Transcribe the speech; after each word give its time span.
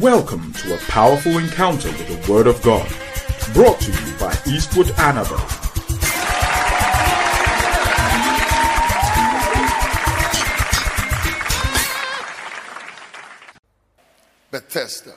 Welcome 0.00 0.52
to 0.54 0.74
a 0.74 0.78
powerful 0.88 1.38
encounter 1.38 1.88
with 1.88 2.08
the 2.08 2.32
Word 2.32 2.48
of 2.48 2.60
God, 2.62 2.88
brought 3.52 3.78
to 3.80 3.92
you 3.92 4.18
by 4.18 4.36
Eastwood 4.44 4.86
Anaba. 4.96 5.38
Bethesda. 14.50 15.14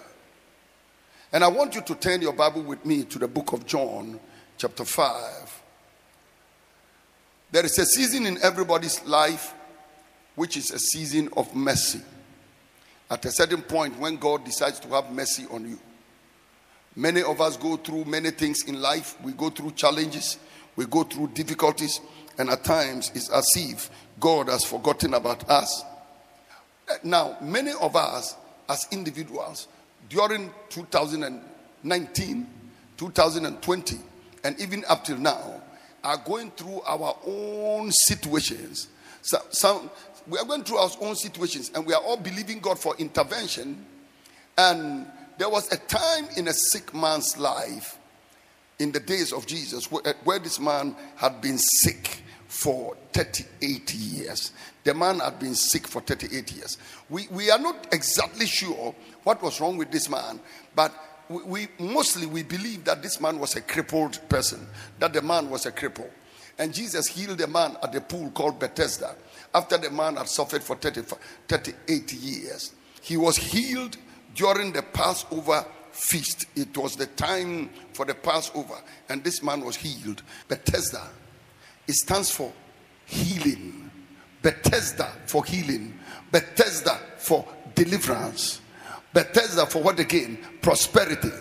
And 1.33 1.43
I 1.43 1.47
want 1.47 1.73
you 1.73 1.81
to 1.81 1.95
turn 1.95 2.21
your 2.21 2.33
Bible 2.33 2.61
with 2.61 2.85
me 2.85 3.03
to 3.05 3.17
the 3.17 3.27
book 3.27 3.53
of 3.53 3.65
John, 3.65 4.19
chapter 4.57 4.85
5. 4.85 5.63
There 7.51 7.65
is 7.65 7.79
a 7.79 7.85
season 7.85 8.27
in 8.27 8.37
everybody's 8.43 9.03
life 9.05 9.55
which 10.35 10.55
is 10.55 10.69
a 10.69 10.77
season 10.77 11.29
of 11.35 11.55
mercy. 11.55 12.01
At 13.09 13.23
a 13.25 13.31
certain 13.31 13.61
point, 13.61 13.97
when 13.99 14.17
God 14.17 14.43
decides 14.43 14.79
to 14.81 14.89
have 14.89 15.11
mercy 15.11 15.45
on 15.49 15.69
you, 15.69 15.79
many 16.95 17.23
of 17.23 17.39
us 17.39 17.55
go 17.55 17.77
through 17.77 18.05
many 18.05 18.31
things 18.31 18.63
in 18.67 18.81
life. 18.81 19.15
We 19.23 19.31
go 19.31 19.49
through 19.49 19.71
challenges, 19.71 20.37
we 20.75 20.85
go 20.85 21.03
through 21.03 21.27
difficulties, 21.29 22.01
and 22.37 22.49
at 22.49 22.63
times 22.63 23.11
it's 23.15 23.29
as 23.29 23.45
if 23.55 23.89
God 24.19 24.49
has 24.49 24.65
forgotten 24.65 25.13
about 25.13 25.49
us. 25.49 25.83
Now, 27.03 27.37
many 27.41 27.71
of 27.79 27.95
us 27.95 28.35
as 28.69 28.87
individuals 28.91 29.67
during 30.09 30.51
2019, 30.69 32.47
2020, 32.97 33.97
and 34.43 34.59
even 34.59 34.83
up 34.87 35.03
till 35.05 35.17
now 35.17 35.61
are 36.03 36.17
going 36.17 36.51
through 36.51 36.81
our 36.81 37.17
own 37.25 37.91
situations. 37.91 38.87
So, 39.27 39.39
some, 39.49 39.91
we 40.25 40.37
are 40.39 40.45
going 40.45 40.63
through 40.63 40.77
our 40.77 40.89
own 41.01 41.17
situations 41.17 41.69
and 41.75 41.85
we 41.85 41.93
are 41.93 42.01
all 42.01 42.15
believing 42.15 42.59
God 42.59 42.79
for 42.79 42.95
intervention. 42.95 43.85
And 44.57 45.05
there 45.37 45.49
was 45.49 45.69
a 45.73 45.75
time 45.75 46.29
in 46.37 46.47
a 46.47 46.53
sick 46.53 46.93
man's 46.93 47.37
life 47.37 47.99
in 48.79 48.93
the 48.93 49.01
days 49.01 49.33
of 49.33 49.45
Jesus 49.45 49.91
where, 49.91 50.07
uh, 50.07 50.13
where 50.23 50.39
this 50.39 50.61
man 50.61 50.95
had 51.17 51.41
been 51.41 51.57
sick 51.57 52.21
for 52.47 52.95
38 53.11 53.93
years. 53.95 54.53
The 54.85 54.93
man 54.93 55.19
had 55.19 55.39
been 55.39 55.55
sick 55.55 55.87
for 55.87 56.01
38 56.01 56.53
years. 56.53 56.77
We, 57.09 57.27
we 57.29 57.51
are 57.51 57.59
not 57.59 57.87
exactly 57.91 58.45
sure 58.45 58.95
what 59.25 59.41
was 59.43 59.59
wrong 59.59 59.75
with 59.75 59.91
this 59.91 60.09
man, 60.09 60.39
but 60.73 60.93
we, 61.27 61.43
we 61.43 61.67
mostly 61.79 62.27
we 62.27 62.43
believe 62.43 62.85
that 62.85 63.03
this 63.03 63.19
man 63.19 63.39
was 63.39 63.57
a 63.57 63.61
crippled 63.61 64.21
person, 64.29 64.65
that 64.99 65.11
the 65.11 65.21
man 65.21 65.49
was 65.49 65.65
a 65.65 65.71
cripple. 65.73 66.09
And 66.59 66.73
Jesus 66.73 67.07
healed 67.07 67.39
a 67.41 67.47
man 67.47 67.77
at 67.83 67.91
the 67.91 68.01
pool 68.01 68.31
called 68.31 68.59
Bethesda 68.59 69.15
after 69.53 69.77
the 69.77 69.91
man 69.91 70.15
had 70.15 70.27
suffered 70.27 70.63
for 70.63 70.75
30, 70.75 71.03
38 71.47 72.13
years. 72.13 72.73
He 73.01 73.17
was 73.17 73.37
healed 73.37 73.97
during 74.35 74.73
the 74.73 74.81
Passover 74.81 75.65
feast. 75.91 76.45
It 76.55 76.77
was 76.77 76.95
the 76.95 77.07
time 77.07 77.69
for 77.93 78.05
the 78.05 78.13
Passover, 78.13 78.75
and 79.09 79.23
this 79.23 79.41
man 79.41 79.63
was 79.63 79.75
healed. 79.75 80.21
Bethesda, 80.47 81.03
it 81.87 81.95
stands 81.95 82.31
for 82.31 82.51
healing. 83.05 83.89
Bethesda 84.41 85.11
for 85.25 85.43
healing. 85.43 85.97
Bethesda 86.31 86.99
for 87.17 87.45
deliverance. 87.75 88.61
Bethesda 89.13 89.65
for 89.65 89.81
what 89.81 89.99
again? 89.99 90.37
Prosperity. 90.61 91.31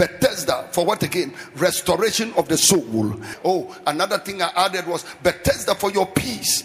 Bethesda 0.00 0.66
for 0.72 0.86
what 0.86 1.02
again? 1.02 1.34
Restoration 1.56 2.32
of 2.32 2.48
the 2.48 2.56
soul. 2.56 3.20
Oh, 3.44 3.76
another 3.86 4.16
thing 4.16 4.40
I 4.40 4.50
added 4.56 4.86
was 4.86 5.04
Bethesda 5.22 5.74
for 5.74 5.90
your 5.90 6.06
peace. 6.06 6.64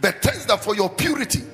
Bethesda 0.00 0.58
for 0.58 0.74
your 0.74 0.90
purity. 0.90 1.44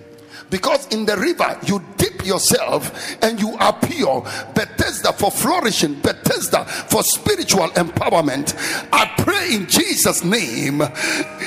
Because 0.48 0.88
in 0.88 1.04
the 1.04 1.18
river 1.18 1.58
you 1.66 1.84
yourself 2.24 3.16
and 3.22 3.40
you 3.40 3.56
pure. 3.82 4.22
Bethesda 4.54 5.12
for 5.12 5.30
flourishing, 5.30 5.94
Bethesda 6.00 6.64
for 6.64 7.02
spiritual 7.02 7.68
empowerment. 7.70 8.54
I 8.92 9.06
pray 9.18 9.55
in 9.55 9.68
Jesus' 9.68 10.24
name, 10.24 10.83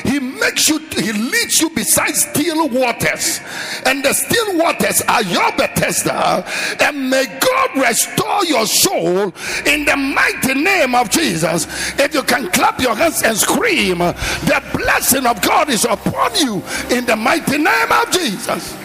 He 0.04 0.20
makes 0.20 0.70
you, 0.70 0.80
He 0.90 1.12
leads 1.12 1.62
you 1.62 1.70
beside 1.72 2.16
still 2.16 2.70
waters, 2.70 3.40
and 3.86 4.04
the 4.04 4.14
still 4.14 4.58
waters 4.58 5.02
are 5.08 5.24
your 5.24 5.52
Bethesda. 5.54 6.46
And 6.82 7.10
may 7.10 7.26
God 7.26 7.78
restore 7.78 8.46
your 8.46 8.66
soul 8.66 9.34
in 9.66 9.86
the 9.86 9.96
mighty 9.96 10.54
name 10.54 10.96
of 10.96 11.10
Jesus. 11.10 11.68
If 12.00 12.14
you 12.14 12.24
can 12.24 12.50
clap 12.52 12.80
your 12.80 12.96
hands 12.96 13.24
and 13.24 13.38
scream, 13.38 14.00
the 14.00 14.64
blessing 14.74 15.26
of 15.26 15.42
God 15.42 15.70
is 15.70 15.86
upon 15.86 16.36
you 16.36 16.62
in 16.90 17.06
the 17.06 17.16
mighty 17.16 17.58
name 17.58 17.92
of 17.92 18.12
Jesus. 18.12 18.83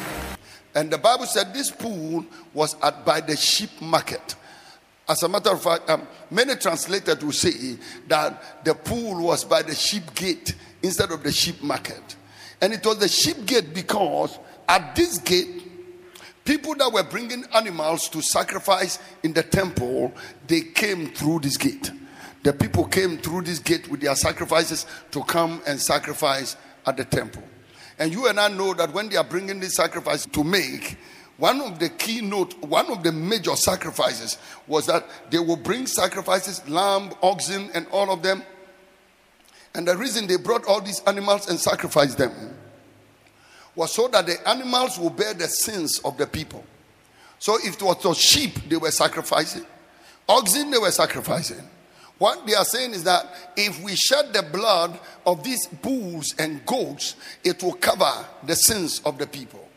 And 0.78 0.92
the 0.92 0.98
Bible 0.98 1.26
said 1.26 1.52
this 1.52 1.72
pool 1.72 2.24
was 2.54 2.76
at 2.84 3.04
by 3.04 3.20
the 3.20 3.36
sheep 3.36 3.80
market. 3.80 4.36
As 5.08 5.24
a 5.24 5.28
matter 5.28 5.50
of 5.50 5.60
fact, 5.60 5.90
um, 5.90 6.06
many 6.30 6.54
translators 6.54 7.20
will 7.20 7.32
say 7.32 7.76
that 8.06 8.64
the 8.64 8.76
pool 8.76 9.24
was 9.24 9.42
by 9.42 9.62
the 9.62 9.74
sheep 9.74 10.14
gate 10.14 10.54
instead 10.80 11.10
of 11.10 11.24
the 11.24 11.32
sheep 11.32 11.64
market. 11.64 12.14
And 12.60 12.72
it 12.72 12.86
was 12.86 12.98
the 12.98 13.08
sheep 13.08 13.44
gate 13.44 13.74
because 13.74 14.38
at 14.68 14.94
this 14.94 15.18
gate, 15.18 15.64
people 16.44 16.76
that 16.76 16.92
were 16.92 17.02
bringing 17.02 17.44
animals 17.56 18.08
to 18.10 18.22
sacrifice 18.22 19.00
in 19.24 19.32
the 19.32 19.42
temple, 19.42 20.14
they 20.46 20.60
came 20.60 21.08
through 21.08 21.40
this 21.40 21.56
gate. 21.56 21.90
The 22.44 22.52
people 22.52 22.84
came 22.84 23.18
through 23.18 23.42
this 23.42 23.58
gate 23.58 23.90
with 23.90 24.00
their 24.00 24.14
sacrifices 24.14 24.86
to 25.10 25.24
come 25.24 25.60
and 25.66 25.80
sacrifice 25.80 26.56
at 26.86 26.96
the 26.96 27.04
temple. 27.04 27.42
And 27.98 28.12
you 28.12 28.28
and 28.28 28.38
I 28.38 28.48
know 28.48 28.74
that 28.74 28.92
when 28.92 29.08
they 29.08 29.16
are 29.16 29.24
bringing 29.24 29.60
this 29.60 29.74
sacrifice 29.74 30.26
to 30.26 30.44
make, 30.44 30.96
one 31.36 31.60
of 31.60 31.78
the 31.78 31.88
keynote, 31.88 32.58
one 32.64 32.90
of 32.90 33.02
the 33.02 33.12
major 33.12 33.54
sacrifices 33.54 34.38
was 34.66 34.86
that 34.86 35.04
they 35.30 35.38
will 35.38 35.56
bring 35.56 35.86
sacrifices, 35.86 36.68
lamb, 36.68 37.12
oxen, 37.22 37.70
and 37.74 37.86
all 37.88 38.10
of 38.10 38.22
them. 38.22 38.42
And 39.74 39.86
the 39.86 39.96
reason 39.96 40.26
they 40.26 40.36
brought 40.36 40.64
all 40.66 40.80
these 40.80 41.00
animals 41.06 41.48
and 41.48 41.58
sacrificed 41.58 42.18
them 42.18 42.32
was 43.76 43.92
so 43.92 44.08
that 44.08 44.26
the 44.26 44.48
animals 44.48 44.98
will 44.98 45.10
bear 45.10 45.34
the 45.34 45.46
sins 45.46 46.00
of 46.04 46.18
the 46.18 46.26
people. 46.26 46.64
So 47.38 47.56
if 47.62 47.74
it 47.74 47.82
was 47.82 48.02
the 48.02 48.12
sheep, 48.14 48.68
they 48.68 48.76
were 48.76 48.90
sacrificing, 48.90 49.64
oxen, 50.28 50.72
they 50.72 50.78
were 50.78 50.90
sacrificing. 50.90 51.62
What 52.18 52.46
they 52.46 52.54
are 52.54 52.64
saying 52.64 52.94
is 52.94 53.04
that 53.04 53.26
if 53.56 53.80
we 53.82 53.94
shed 53.94 54.32
the 54.32 54.42
blood 54.42 54.98
of 55.24 55.44
these 55.44 55.66
bulls 55.68 56.34
and 56.38 56.64
goats, 56.66 57.14
it 57.44 57.62
will 57.62 57.74
cover 57.74 58.26
the 58.44 58.56
sins 58.56 59.00
of 59.04 59.18
the 59.18 59.26
people. 59.26 59.67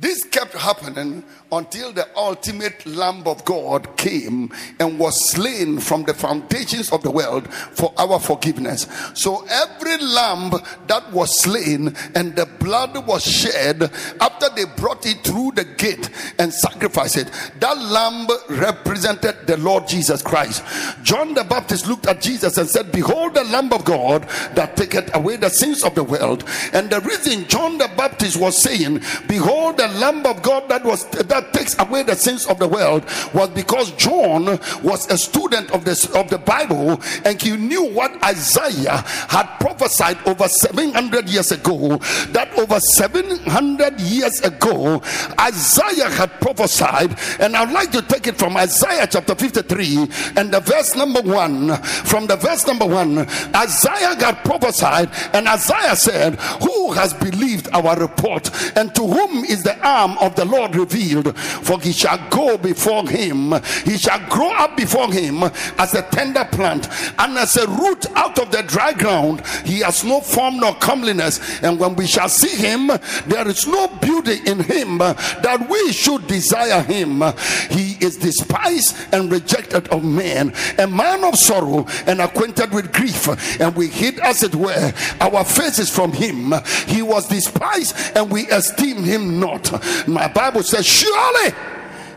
This 0.00 0.22
kept 0.22 0.54
happening 0.54 1.24
until 1.50 1.92
the 1.92 2.06
ultimate 2.16 2.86
Lamb 2.86 3.26
of 3.26 3.44
God 3.44 3.96
came 3.96 4.52
and 4.78 4.96
was 4.96 5.32
slain 5.32 5.80
from 5.80 6.04
the 6.04 6.14
foundations 6.14 6.92
of 6.92 7.02
the 7.02 7.10
world 7.10 7.52
for 7.52 7.92
our 7.98 8.20
forgiveness. 8.20 8.86
So 9.14 9.44
every 9.50 9.96
lamb 9.98 10.52
that 10.86 11.10
was 11.12 11.42
slain 11.42 11.96
and 12.14 12.36
the 12.36 12.46
blood 12.60 13.06
was 13.06 13.24
shed 13.24 13.90
after 14.20 14.48
they 14.54 14.66
brought 14.76 15.04
it 15.04 15.24
through 15.24 15.52
the 15.56 15.64
gate 15.64 16.10
and 16.38 16.52
sacrificed 16.52 17.16
it, 17.16 17.30
that 17.58 17.78
lamb 17.78 18.28
represented 18.50 19.46
the 19.48 19.56
Lord 19.56 19.88
Jesus 19.88 20.22
Christ. 20.22 20.62
John 21.02 21.34
the 21.34 21.44
Baptist 21.44 21.88
looked 21.88 22.06
at 22.06 22.20
Jesus 22.20 22.56
and 22.58 22.68
said, 22.68 22.92
Behold, 22.92 23.34
the 23.34 23.44
Lamb 23.44 23.72
of 23.72 23.84
God 23.84 24.22
that 24.54 24.76
taketh 24.76 25.14
away 25.16 25.36
the 25.36 25.48
sins 25.48 25.82
of 25.82 25.94
the 25.94 26.04
world. 26.04 26.44
And 26.72 26.90
the 26.90 27.00
reason 27.00 27.48
John 27.48 27.78
the 27.78 27.90
Baptist 27.96 28.38
was 28.38 28.62
saying, 28.62 29.00
Behold, 29.26 29.78
the 29.78 29.87
Lamb 29.88 30.24
of 30.26 30.42
God 30.42 30.68
that 30.68 30.84
was 30.84 31.04
that 31.10 31.52
takes 31.52 31.78
away 31.78 32.02
the 32.02 32.14
sins 32.14 32.46
of 32.46 32.58
the 32.58 32.68
world 32.68 33.04
was 33.34 33.48
because 33.50 33.90
John 33.92 34.44
was 34.82 35.10
a 35.10 35.18
student 35.18 35.70
of 35.72 35.84
this 35.84 36.06
of 36.14 36.30
the 36.30 36.38
Bible 36.38 37.00
and 37.24 37.40
he 37.40 37.56
knew 37.56 37.84
what 37.92 38.22
Isaiah 38.24 39.04
had 39.28 39.46
prophesied 39.60 40.18
over 40.26 40.48
700 40.48 41.28
years 41.28 41.52
ago. 41.52 41.98
That 42.32 42.52
over 42.58 42.78
700 42.80 44.00
years 44.00 44.40
ago, 44.40 45.02
Isaiah 45.40 46.10
had 46.10 46.30
prophesied, 46.40 47.16
and 47.40 47.56
I'd 47.56 47.72
like 47.72 47.90
to 47.92 48.02
take 48.02 48.26
it 48.26 48.36
from 48.36 48.56
Isaiah 48.56 49.06
chapter 49.10 49.34
53 49.34 50.08
and 50.36 50.52
the 50.52 50.60
verse 50.60 50.96
number 50.96 51.20
one. 51.22 51.76
From 51.82 52.26
the 52.26 52.36
verse 52.36 52.66
number 52.66 52.86
one, 52.86 53.18
Isaiah 53.54 54.16
got 54.18 54.44
prophesied, 54.44 55.10
and 55.32 55.48
Isaiah 55.48 55.96
said, 55.96 56.34
Who 56.62 56.92
has 56.92 57.14
believed 57.14 57.68
our 57.72 57.98
report, 57.98 58.50
and 58.76 58.94
to 58.94 59.06
whom 59.06 59.44
is 59.44 59.62
the 59.62 59.77
arm 59.82 60.16
of 60.18 60.34
the 60.36 60.44
Lord 60.44 60.76
revealed? 60.76 61.36
For 61.38 61.80
he 61.80 61.92
shall 61.92 62.18
go 62.30 62.56
before 62.58 63.08
him, 63.08 63.54
he 63.84 63.96
shall 63.96 64.20
grow 64.28 64.52
up 64.52 64.76
before 64.76 65.12
him 65.12 65.42
as 65.78 65.94
a 65.94 66.02
tender 66.02 66.44
plant, 66.44 66.88
and 67.18 67.36
as 67.38 67.56
a 67.56 67.66
root 67.68 68.06
out 68.14 68.38
of 68.38 68.50
the 68.50 68.62
dry 68.62 68.92
ground. 68.92 69.42
He 69.64 69.80
has 69.80 70.04
no 70.04 70.20
form 70.20 70.60
nor 70.60 70.74
comeliness, 70.76 71.62
and 71.62 71.78
when 71.78 71.94
we 71.96 72.06
shall 72.06 72.28
see 72.28 72.56
him, 72.56 72.88
there 73.26 73.48
is 73.48 73.66
no 73.66 73.88
beauty 74.00 74.38
in 74.46 74.60
him 74.60 74.98
that 74.98 75.66
we 75.68 75.92
should 75.92 76.17
desire 76.28 76.82
him. 76.82 77.22
He 77.70 77.96
is 78.04 78.16
despised 78.16 78.96
and 79.12 79.30
rejected 79.32 79.88
of 79.88 80.04
men, 80.04 80.52
a 80.78 80.86
man 80.86 81.24
of 81.24 81.36
sorrow 81.36 81.86
and 82.06 82.20
acquainted 82.20 82.72
with 82.72 82.92
grief, 82.92 83.28
and 83.60 83.74
we 83.74 83.88
hid, 83.88 84.18
as 84.20 84.42
it 84.42 84.54
were, 84.54 84.92
our 85.20 85.44
faces 85.44 85.90
from 85.90 86.12
him. 86.12 86.52
He 86.86 87.02
was 87.02 87.28
despised, 87.28 87.96
and 88.16 88.30
we 88.30 88.46
esteem 88.48 89.02
him 89.02 89.40
not. 89.40 89.72
My 90.06 90.28
Bible 90.28 90.62
says, 90.62 90.86
Surely 90.86 91.54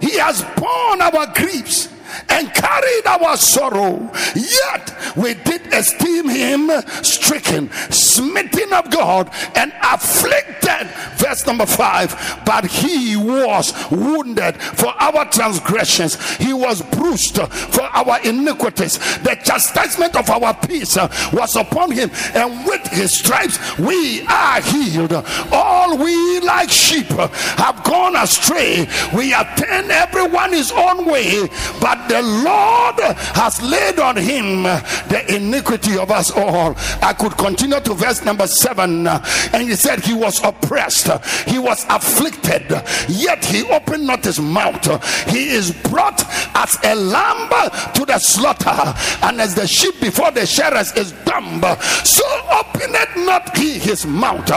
He 0.02 0.18
has 0.18 0.44
borne 0.58 1.02
our 1.02 1.28
griefs 1.34 1.88
and 2.30 2.54
carried 2.54 3.06
our 3.06 3.38
sorrow. 3.38 4.12
Yet 4.36 5.16
we 5.16 5.34
did 5.34 5.74
esteem 5.74 6.30
him 6.30 6.70
stricken, 7.04 7.72
smitten 7.90 8.74
of 8.74 8.90
God, 8.92 9.30
and 9.56 9.74
afflicted. 9.84 10.88
Verse 11.18 11.46
number 11.46 11.66
five. 11.66 12.42
But 12.46 12.66
he 12.66 13.16
was 13.16 13.74
wounded 13.92 14.62
for 14.62 14.90
our 15.00 15.26
transgressions, 15.26 16.18
he 16.38 16.54
was 16.54 16.82
bruised 16.82 17.38
for 17.38 17.84
our 17.84 18.20
iniquities. 18.24 18.98
The 19.20 19.38
chastisement 19.44 20.16
of 20.16 20.30
our 20.30 20.54
peace 20.54 20.98
was 21.32 21.56
upon 21.56 21.92
him, 21.92 22.12
and 22.34 22.66
with 22.66 22.86
his 22.88 23.18
stripes 23.18 23.58
we 23.78 24.26
are 24.28 24.62
healed. 24.62 25.14
All 25.52 25.98
we 25.98 26.40
like 26.42 26.70
sheep 26.70 27.08
have 27.08 27.84
gone 27.84 28.16
astray. 28.16 28.88
We 29.16 29.30
have 29.32 29.56
turned 29.58 29.92
everyone 29.92 30.54
his 30.54 30.72
own 30.72 31.06
way, 31.06 31.48
but 31.80 32.01
the 32.08 32.22
Lord 32.22 33.16
has 33.36 33.62
laid 33.62 34.00
on 34.00 34.18
him 34.18 34.64
the 34.64 35.24
iniquity 35.36 35.98
of 35.98 36.12
us 36.12 36.32
all. 36.32 36.76
I 37.02 37.14
could 37.14 37.38
continue 37.38 37.80
to 37.80 37.94
verse 37.94 38.24
number 38.24 38.48
seven, 38.48 39.08
and 39.08 39.62
he 39.62 39.76
said, 39.76 40.02
He 40.02 40.14
was 40.14 40.44
oppressed, 40.44 41.10
he 41.48 41.60
was 41.60 41.86
afflicted, 41.90 42.70
yet 43.08 43.44
he 43.46 43.64
opened 43.70 44.08
not 44.08 44.24
his 44.24 44.40
mouth. 44.40 44.86
He 45.30 45.50
is 45.50 45.72
brought 45.72 46.24
as 46.56 46.78
a 46.84 46.96
lamb 46.96 47.50
to 47.94 48.06
the 48.06 48.20
slaughter, 48.20 48.94
and 49.26 49.42
as 49.42 49.56
the 49.56 49.68
sheep 49.68 50.00
before 50.00 50.32
the 50.32 50.46
shearers 50.46 50.92
is 50.94 51.12
dumb, 51.26 51.62
so 52.04 52.24
openeth 52.52 53.16
not 53.18 53.56
he 53.58 53.80
his 53.80 54.06
mouth. 54.06 54.48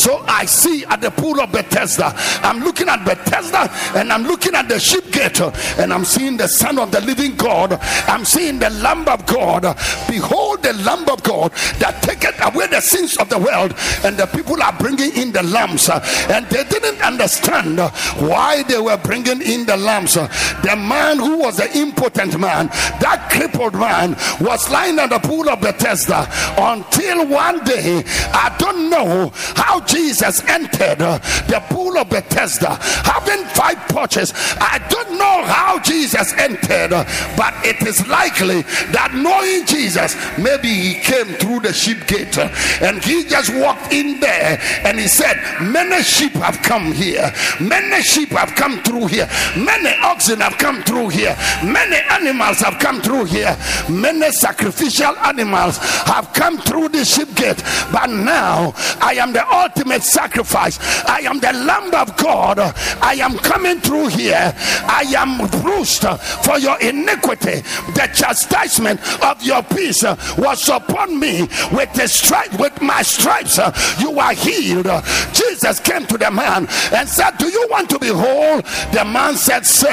So 0.00 0.24
I 0.26 0.44
see 0.44 0.84
at 0.86 1.00
the 1.00 1.10
pool 1.10 1.40
of 1.40 1.52
Bethesda, 1.52 2.12
I'm 2.42 2.60
looking 2.60 2.88
at 2.88 3.04
Bethesda 3.04 3.70
and 3.98 4.12
I'm 4.12 4.24
looking 4.24 4.54
at 4.54 4.68
the 4.68 4.78
sheep 4.78 5.10
gate, 5.12 5.40
and 5.78 5.92
I'm 5.92 6.04
seeing 6.04 6.36
the 6.36 6.48
son 6.48 6.78
of 6.78 6.90
the 6.94 7.00
living 7.00 7.34
God. 7.36 7.78
I'm 8.06 8.24
seeing 8.24 8.58
the 8.58 8.70
Lamb 8.70 9.08
of 9.08 9.26
God. 9.26 9.62
Behold, 10.08 10.62
the 10.62 10.72
Lamb 10.84 11.08
of 11.08 11.22
God 11.22 11.50
that 11.78 12.00
taketh 12.02 12.40
away 12.40 12.68
the 12.68 12.80
sins 12.80 13.16
of 13.16 13.28
the 13.28 13.38
world. 13.38 13.74
And 14.04 14.16
the 14.16 14.26
people 14.26 14.62
are 14.62 14.72
bringing 14.78 15.12
in 15.16 15.32
the 15.32 15.42
lambs, 15.42 15.88
and 15.88 16.46
they 16.46 16.64
didn't 16.64 17.02
understand 17.02 17.80
why 18.28 18.62
they 18.62 18.78
were 18.78 18.96
bringing 18.98 19.42
in 19.42 19.66
the 19.66 19.76
lambs. 19.76 20.14
The 20.14 20.76
man 20.76 21.18
who 21.18 21.38
was 21.38 21.56
the 21.56 21.76
impotent 21.76 22.38
man, 22.38 22.68
that 23.00 23.28
crippled 23.30 23.74
man, 23.74 24.12
was 24.40 24.70
lying 24.70 24.98
at 24.98 25.10
the 25.10 25.18
pool 25.18 25.48
of 25.48 25.60
Bethesda 25.60 26.28
until 26.58 27.26
one 27.26 27.64
day, 27.64 28.04
I 28.32 28.54
don't 28.58 28.88
know 28.88 29.32
how 29.56 29.80
Jesus 29.80 30.42
entered 30.48 30.98
the 30.98 31.62
pool 31.70 31.98
of 31.98 32.08
Bethesda, 32.08 32.76
having 33.02 33.44
five 33.46 33.78
porches. 33.88 34.32
I 34.60 34.78
don't 34.88 35.18
know 35.18 35.44
how 35.44 35.80
Jesus 35.80 36.32
entered, 36.34 36.83
but 36.90 37.54
it 37.64 37.86
is 37.86 38.06
likely 38.08 38.62
that 38.92 39.14
knowing 39.14 39.66
Jesus, 39.66 40.16
maybe 40.38 40.68
he 40.68 40.94
came 41.00 41.26
through 41.34 41.60
the 41.60 41.72
sheep 41.72 42.06
gate 42.06 42.36
and 42.38 43.02
he 43.02 43.24
just 43.24 43.52
walked 43.54 43.92
in 43.92 44.20
there 44.20 44.60
and 44.84 44.98
he 44.98 45.08
said, 45.08 45.36
Many 45.60 46.02
sheep 46.02 46.32
have 46.32 46.60
come 46.62 46.92
here, 46.92 47.32
many 47.60 48.02
sheep 48.02 48.30
have 48.30 48.54
come 48.54 48.82
through 48.82 49.06
here, 49.06 49.28
many 49.56 49.90
oxen 50.02 50.40
have 50.40 50.58
come 50.58 50.82
through 50.82 51.08
here, 51.08 51.36
many 51.64 51.96
animals 52.10 52.60
have 52.60 52.78
come 52.78 53.00
through 53.00 53.24
here, 53.24 53.56
many 53.88 54.30
sacrificial 54.32 55.16
animals 55.18 55.78
have 55.78 56.32
come 56.32 56.58
through 56.58 56.88
the 56.88 57.04
sheep 57.04 57.34
gate. 57.34 57.62
But 57.92 58.08
now 58.08 58.74
I 59.00 59.14
am 59.20 59.32
the 59.32 59.46
ultimate 59.52 60.02
sacrifice, 60.02 60.78
I 61.06 61.20
am 61.20 61.40
the 61.40 61.52
Lamb 61.52 61.94
of 61.94 62.16
God, 62.16 62.58
I 62.58 63.14
am 63.20 63.36
coming 63.38 63.80
through 63.80 64.08
here, 64.08 64.54
I 64.56 65.04
am 65.16 65.38
bruised 65.60 66.04
for 66.44 66.58
your 66.58 66.73
iniquity. 66.80 67.60
The 67.94 68.10
chastisement 68.14 69.00
of 69.22 69.42
your 69.42 69.62
peace 69.62 70.04
uh, 70.04 70.16
was 70.38 70.68
upon 70.68 71.18
me 71.18 71.42
with 71.72 71.92
the 71.94 72.08
stripe, 72.08 72.58
with 72.58 72.80
my 72.80 73.02
stripes. 73.02 73.58
Uh, 73.58 73.72
you 73.98 74.18
are 74.18 74.32
healed. 74.32 74.86
Jesus 75.32 75.80
came 75.80 76.06
to 76.06 76.18
the 76.18 76.30
man 76.30 76.66
and 76.92 77.08
said, 77.08 77.32
Do 77.38 77.48
you 77.48 77.66
want 77.70 77.90
to 77.90 77.98
be 77.98 78.08
whole? 78.08 78.60
The 78.92 79.04
man 79.04 79.36
said, 79.36 79.66
Sir, 79.66 79.88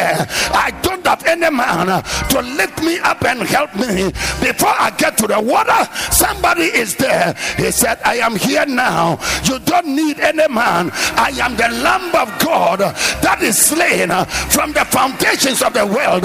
I 0.54 0.72
don't 0.82 1.06
have 1.06 1.26
any 1.26 1.50
man 1.50 1.90
uh, 1.90 2.02
to 2.02 2.42
lift 2.42 2.82
me 2.84 3.00
up 3.00 3.24
and 3.24 3.42
help 3.42 3.74
me. 3.76 4.12
Before 4.42 4.74
I 4.78 4.94
get 4.98 5.18
to 5.20 5.28
the 5.28 5.40
water, 5.40 5.90
somebody 6.12 6.64
is 6.64 6.96
there. 6.96 7.34
He 7.58 7.72
said, 7.72 8.00
I 8.06 8.16
am 8.18 8.36
here 8.36 8.66
now. 8.66 9.20
You 9.44 9.60
don't 9.60 9.88
need 9.88 10.20
any 10.20 10.48
man. 10.48 10.92
I 10.94 11.32
am 11.42 11.56
the 11.56 11.70
Lamb 11.84 12.14
of 12.16 12.40
God 12.40 12.80
that 12.80 13.42
is 13.42 13.58
slain 13.58 14.10
from 14.50 14.74
the 14.74 14.86
foundations 14.86 15.62
of 15.62 15.74
the 15.74 15.86
world. 15.86 16.24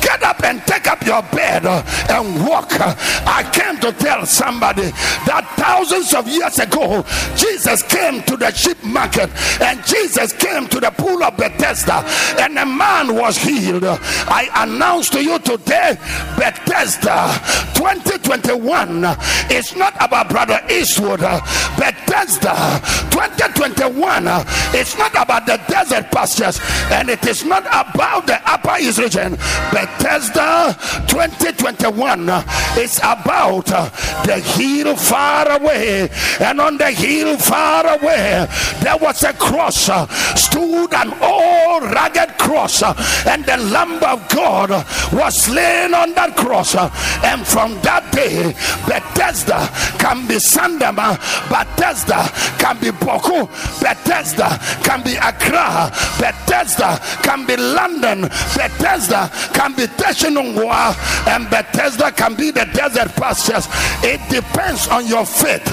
Get 0.00 0.22
up 0.22 0.42
and 0.44 0.60
take 0.62 0.86
up 0.86 1.04
your 1.04 1.22
bed 1.22 1.66
uh, 1.66 1.82
and 2.10 2.46
walk. 2.46 2.68
I 2.80 3.48
came 3.52 3.80
to 3.80 3.92
tell 3.92 4.26
somebody 4.26 4.90
that 5.26 5.46
thousands 5.56 6.14
of 6.14 6.28
years 6.28 6.58
ago, 6.58 7.04
Jesus 7.36 7.82
came 7.82 8.22
to 8.22 8.36
the 8.36 8.52
sheep 8.52 8.82
market 8.84 9.30
and 9.60 9.84
Jesus 9.84 10.32
came 10.32 10.66
to 10.68 10.80
the 10.80 10.90
pool 10.90 11.22
of 11.22 11.36
Bethesda 11.36 12.04
and 12.40 12.58
a 12.58 12.66
man 12.66 13.14
was 13.14 13.36
healed. 13.36 13.84
I 13.84 14.48
announce 14.56 15.10
to 15.10 15.22
you 15.22 15.38
today, 15.38 15.96
Bethesda 16.36 17.40
2021 17.74 19.04
is 19.50 19.74
not 19.76 19.94
about 20.00 20.28
Brother 20.28 20.60
Eastwood. 20.70 21.20
Bethesda 21.20 22.80
2021 23.10 24.26
is 24.74 24.96
not 24.98 25.12
about 25.14 25.46
the 25.46 25.60
desert 25.68 26.10
pastures 26.10 26.60
and 26.90 27.08
it 27.08 27.24
is 27.26 27.44
not 27.44 27.64
about 27.66 28.26
the 28.26 28.40
upper 28.48 28.76
east 28.80 28.98
region. 28.98 29.36
Bethesda 29.84 30.74
2021 31.08 32.22
is 32.78 32.98
about 32.98 33.70
uh, 33.70 33.90
the 34.24 34.40
hill 34.40 34.96
far 34.96 35.60
away, 35.60 36.08
and 36.40 36.58
on 36.58 36.78
the 36.78 36.90
hill 36.90 37.36
far 37.36 37.98
away, 37.98 38.46
there 38.82 38.96
was 38.96 39.22
a 39.24 39.34
cross, 39.34 39.90
uh, 39.90 40.06
stood 40.36 40.92
an 40.94 41.12
old 41.22 41.82
ragged 41.92 42.38
cross, 42.38 42.82
uh, 42.82 42.94
and 43.28 43.44
the 43.44 43.58
Lamb 43.58 44.02
of 44.02 44.26
God 44.28 44.70
was 45.12 45.42
slain 45.42 45.92
on 45.92 46.14
that 46.14 46.34
cross. 46.34 46.74
And 46.74 47.46
from 47.46 47.74
that 47.82 48.10
day, 48.12 48.54
Bethesda 48.88 49.68
can 49.98 50.26
be 50.26 50.36
Sandema, 50.36 51.18
Bethesda 51.52 52.24
can 52.58 52.80
be 52.80 52.90
Boko, 52.90 53.46
Bethesda 53.84 54.48
can 54.82 55.02
be 55.02 55.16
Accra, 55.16 55.92
Bethesda 56.18 56.98
can 57.22 57.44
be 57.46 57.56
London, 57.56 58.22
Bethesda 58.56 59.30
can 59.52 59.63
be 59.72 59.86
Teshinungwa, 59.86 60.92
and 61.28 61.48
Bethesda 61.48 62.12
can 62.12 62.34
be 62.34 62.50
the 62.50 62.66
desert 62.74 63.14
pastures. 63.16 63.66
It 64.02 64.20
depends 64.28 64.88
on 64.88 65.06
your 65.06 65.24
faith. 65.24 65.66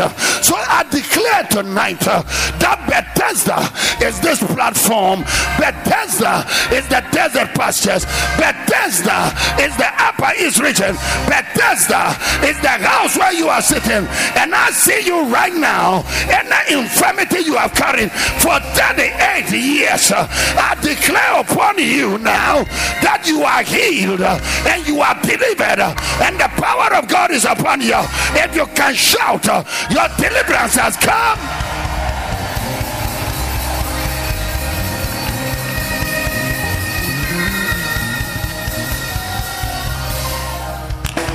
So 0.44 0.56
I 0.56 0.84
declare 0.90 1.44
tonight 1.50 2.08
uh, 2.08 2.24
that 2.64 2.80
Bethesda 2.88 3.68
is 4.06 4.20
this 4.22 4.40
platform, 4.56 5.22
Bethesda 5.60 6.48
is 6.72 6.88
the 6.88 7.04
desert 7.12 7.52
pastures, 7.56 8.06
Bethesda 8.40 9.34
is 9.60 9.76
the 9.78 9.90
upper 10.00 10.32
east 10.40 10.62
region, 10.62 10.96
Bethesda 11.28 12.16
is 12.48 12.58
the 12.62 12.76
house 12.82 13.18
where 13.18 13.34
you 13.34 13.48
are 13.48 13.62
sitting, 13.62 14.08
and 14.40 14.54
I 14.56 14.72
see 14.72 15.02
you 15.06 15.28
right 15.28 15.54
now, 15.54 16.04
and 16.32 16.48
the 16.48 16.80
infirmity 16.80 17.44
you 17.44 17.56
have 17.58 17.74
carried 17.74 18.12
for 18.40 18.60
38 18.78 19.52
years. 19.52 20.12
I 20.12 20.78
declare 20.82 21.42
upon 21.42 21.78
you 21.78 22.18
now 22.18 22.64
that 23.02 23.24
you 23.26 23.44
are 23.44 23.64
healed 23.82 24.22
and 24.22 24.88
you 24.88 25.02
are 25.02 25.20
delivered, 25.22 25.80
and 25.80 26.40
the 26.40 26.50
power 26.62 26.94
of 26.96 27.08
God 27.08 27.32
is 27.32 27.46
upon 27.46 27.82
you. 27.82 28.00
If 28.34 28.56
you 28.56 28.66
can 28.68 28.94
shout, 28.94 29.46
your 29.90 30.08
deliverance 30.18 30.76
has 30.76 30.96
come. 30.98 31.40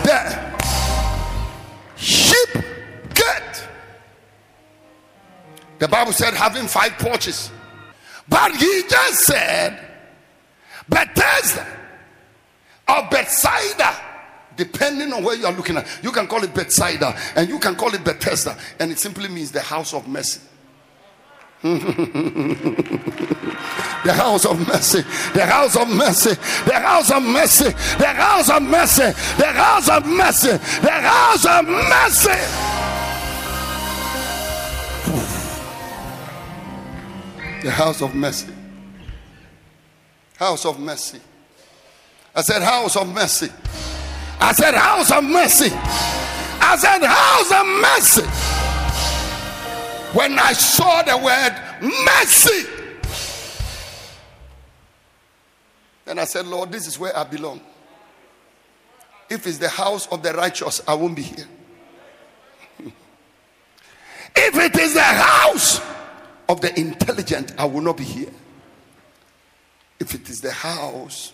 The 0.05 0.21
sheep 1.97 2.63
gate. 3.13 3.69
The 5.81 5.89
Bible 5.89 6.13
said 6.13 6.35
having 6.35 6.69
five 6.69 6.93
porches. 6.93 7.51
But 8.29 8.57
he 8.57 8.83
just 8.89 9.25
said 9.25 9.79
Bethesda 10.89 11.67
or 12.89 13.09
Bethsaida, 13.11 13.97
depending 14.57 15.13
on 15.13 15.23
where 15.25 15.37
you 15.37 15.47
are 15.47 15.53
looking 15.53 15.77
at. 15.77 15.87
You 16.03 16.13
can 16.13 16.27
call 16.27 16.43
it 16.45 16.55
Bethsaida 16.55 17.17
and 17.35 17.49
you 17.49 17.59
can 17.59 17.75
call 17.77 17.95
it 17.95 18.05
Bethesda, 18.05 18.57
and 18.79 18.93
it 18.93 18.99
simply 18.99 19.29
means 19.29 19.53
the 19.53 19.61
house 19.61 19.95
of 19.95 20.07
mercy. 20.09 20.41
the 21.63 21.73
house 24.13 24.45
of 24.45 24.69
mercy, 24.69 25.01
the 25.33 25.47
house 25.47 25.75
of 25.77 25.89
mercy, 25.89 26.35
the 26.67 26.75
house 26.75 27.11
of 27.11 27.23
mercy, 27.23 27.71
the 27.99 28.07
house 28.07 28.51
of 28.51 28.63
mercy, 28.63 29.11
the 29.39 29.47
house 29.47 29.89
of 29.89 30.07
mercy, 30.07 30.59
the 30.83 30.91
house 30.91 31.47
of 31.47 31.65
mercy. 31.67 32.31
The 37.63 37.71
house 37.73 38.03
of 38.03 38.15
mercy. 38.15 38.53
House 40.37 40.67
of 40.67 40.79
mercy. 40.79 41.21
I 42.37 42.43
said, 42.43 42.63
House 42.63 42.97
of 42.97 43.09
mercy. 43.09 43.51
I 44.39 44.53
said, 44.53 44.75
House 44.75 45.11
of 45.11 45.25
mercy. 45.25 45.71
I 45.73 46.77
said, 46.77 47.03
House 47.03 47.51
of 47.51 47.67
mercy. 47.67 48.57
When 50.17 50.39
I 50.39 50.53
saw 50.53 51.03
the 51.03 51.17
word 51.17 51.57
mercy, 52.05 52.69
then 56.05 56.19
I 56.19 56.25
said, 56.25 56.47
Lord, 56.47 56.71
this 56.71 56.87
is 56.87 56.99
where 56.99 57.17
I 57.17 57.25
belong. 57.25 57.61
If 59.29 59.47
it's 59.47 59.59
the 59.59 59.69
house 59.69 60.07
of 60.09 60.23
the 60.23 60.33
righteous, 60.35 60.81
I 60.87 60.95
won't 60.95 61.17
be 61.17 61.23
here. 61.23 61.47
if 64.37 64.57
it 64.57 64.79
is 64.79 64.95
the 64.95 65.03
house 65.03 65.81
of 66.49 66.61
the 66.61 66.79
intelligent, 66.79 67.55
I 67.59 67.65
will 67.65 67.81
not 67.81 67.97
be 67.97 68.05
here. 68.05 68.31
If 69.99 70.15
it 70.15 70.29
is 70.29 70.41
the 70.41 70.53
house 70.53 71.33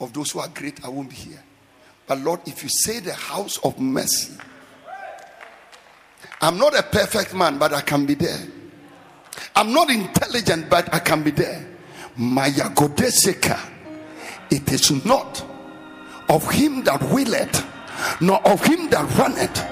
of 0.00 0.12
those 0.12 0.30
who 0.32 0.40
are 0.40 0.48
great, 0.48 0.84
I 0.84 0.88
won't 0.88 1.10
be 1.10 1.16
here. 1.16 1.42
But 2.06 2.18
Lord, 2.20 2.40
if 2.46 2.62
you 2.62 2.68
say 2.68 3.00
the 3.00 3.14
house 3.14 3.58
of 3.58 3.78
mercy, 3.78 4.34
I'm 6.40 6.56
not 6.56 6.78
a 6.78 6.82
perfect 6.82 7.34
man, 7.34 7.58
but 7.58 7.72
I 7.72 7.80
can 7.80 8.06
be 8.06 8.14
there. 8.14 8.46
I'm 9.54 9.72
not 9.72 9.90
intelligent, 9.90 10.70
but 10.70 10.92
I 10.94 11.00
can 11.00 11.22
be 11.22 11.30
there. 11.30 11.66
Maya 12.16 12.70
Godeseka. 12.70 13.58
It 14.50 14.72
is 14.72 15.04
not 15.04 15.44
of 16.28 16.48
him 16.50 16.84
that 16.84 17.02
willeth, 17.10 17.64
nor 18.20 18.46
of 18.46 18.64
him 18.64 18.88
that 18.90 19.04
runneth, 19.16 19.62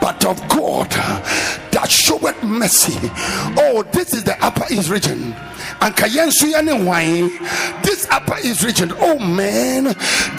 but 0.00 0.24
of 0.24 0.40
God 0.48 0.90
that 1.72 1.90
showeth 1.90 2.42
mercy. 2.42 2.98
Oh, 3.56 3.84
this 3.92 4.12
is 4.12 4.24
the 4.24 4.36
upper 4.44 4.64
east 4.72 4.90
region. 4.90 5.34
And 5.80 5.94
this 7.82 8.06
upper 8.10 8.36
east 8.42 8.62
region. 8.62 8.92
Oh 8.96 9.18
man 9.18 9.94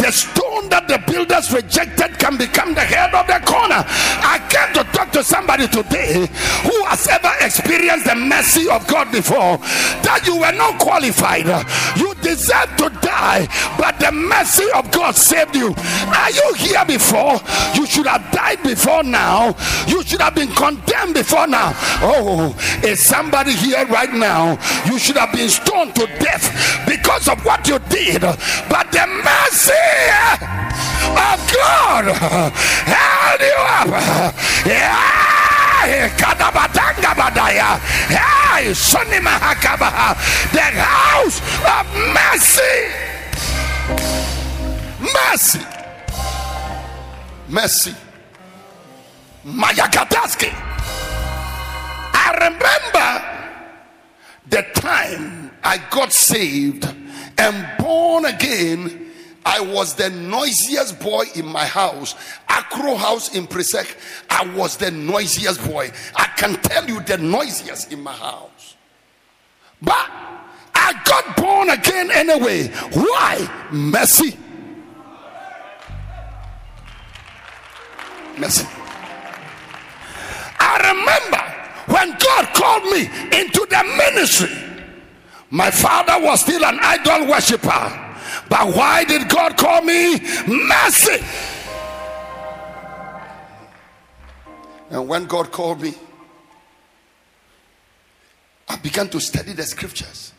the 0.06 0.12
stone 0.12 0.70
that 0.70 0.88
the 0.88 1.02
builders 1.12 1.52
rejected 1.52 2.20
can 2.20 2.38
become 2.38 2.74
the 2.74 2.82
head 2.82 3.14
of 3.14 3.26
the 3.26 3.42
corner. 3.42 3.82
I 3.82 4.38
came 4.54 4.70
to 4.78 4.84
talk 4.92 5.12
to 5.14 5.24
somebody 5.24 5.68
today 5.68 6.28
who 6.62 6.78
has 6.86 7.08
ever 7.08 7.32
experienced 7.42 8.06
the 8.06 8.16
mercy 8.16 8.70
of 8.70 8.86
god 8.86 9.12
before 9.12 9.58
that 10.06 10.22
you 10.26 10.38
were 10.38 10.52
not 10.52 10.78
qualified. 10.80 11.50
You 11.98 12.05
deserve 12.26 12.76
to 12.78 12.90
die 13.06 13.48
but 13.78 14.00
the 14.00 14.12
mercy 14.12 14.66
of 14.74 14.90
god 14.90 15.16
saved 15.16 15.56
you. 15.56 15.74
Are 16.08 16.32
you 16.32 16.54
here 16.58 16.84
before? 16.86 17.40
You 17.76 17.86
should 17.86 18.08
have 18.08 18.32
died 18.32 18.64
before 18.64 19.04
now. 19.04 19.56
You 19.88 20.02
should 20.04 20.22
have 20.22 20.34
been 20.34 20.50
condemned 20.50 21.14
before 21.14 21.46
now. 21.46 21.74
Oh 22.02 22.56
is 22.84 23.08
somebody 23.08 23.54
here 23.54 23.86
right 23.88 24.14
now? 24.14 24.58
You 24.86 24.98
should 24.98 25.18
have 25.18 25.32
been 25.34 25.50
stoned 25.50 25.96
to 25.96 26.08
death 26.20 26.46
because 26.88 27.28
of 27.28 27.44
what 27.46 27.68
you 27.68 27.78
did, 27.90 28.22
but 28.22 28.92
the 28.92 29.06
mercy 29.06 29.74
of 31.14 31.38
God 31.54 32.06
held 32.90 33.42
you 33.42 33.58
up. 33.58 34.36
Yeah. 34.66 35.45
Hey, 35.86 36.10
the 40.52 40.82
house 40.82 41.38
of 41.62 41.86
mercy. 42.18 42.76
Mercy. 45.00 45.60
Mercy. 47.48 47.96
Mayakataski. 49.46 50.52
I 52.14 52.32
remember 52.46 53.12
the 54.50 54.64
time 54.82 55.52
I 55.64 55.78
got 55.92 56.12
saved 56.12 56.88
and 57.38 57.68
born 57.78 58.26
again, 58.26 59.05
I 59.46 59.60
was 59.60 59.94
the 59.94 60.10
noisiest 60.10 61.00
boy 61.00 61.26
in 61.36 61.46
my 61.46 61.66
house. 61.66 62.16
Acro 62.50 62.96
house 62.96 63.36
in 63.36 63.46
Presec, 63.46 63.96
I 64.30 64.48
was 64.56 64.76
the 64.76 64.90
noisiest 64.90 65.64
boy. 65.70 65.92
I 66.16 66.26
can 66.36 66.56
tell 66.62 66.86
you 66.88 67.00
the 67.02 67.18
noisiest 67.20 67.94
in 67.94 68.02
my 68.02 68.12
house. 68.12 68.76
But 69.82 70.10
I 70.74 71.00
got 71.06 71.38
born 71.38 71.70
again 71.70 72.10
anyway. 72.12 72.68
Why? 72.94 73.70
Mercy. 73.72 74.36
Mercy. 78.38 78.68
I 80.60 80.92
remember 80.92 81.94
when 81.94 82.18
God 82.18 82.54
called 82.56 82.84
me 82.86 83.02
into 83.38 83.66
the 83.70 83.84
ministry, 83.96 84.50
my 85.52 85.70
father 85.70 86.20
was 86.26 86.42
still 86.42 86.66
an 86.66 86.80
idol 86.82 87.28
worshiper. 87.28 88.05
But 88.50 88.76
why 88.76 89.04
did 89.04 89.30
God 89.30 89.58
call 89.58 89.82
me? 89.82 90.20
Mercy. 90.48 91.24
And 94.90 95.08
when 95.08 95.26
God 95.26 95.52
called 95.52 95.82
me, 95.82 95.94
I 98.68 98.78
began 98.78 99.10
to 99.10 99.20
study 99.20 99.54
the 99.54 99.64
scriptures. 99.64 100.34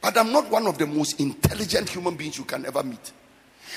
But 0.00 0.18
I'm 0.18 0.32
not 0.32 0.50
one 0.50 0.66
of 0.66 0.76
the 0.76 0.86
most 0.86 1.18
intelligent 1.18 1.88
human 1.88 2.14
beings 2.16 2.36
you 2.36 2.44
can 2.44 2.66
ever 2.66 2.82
meet. 2.82 3.12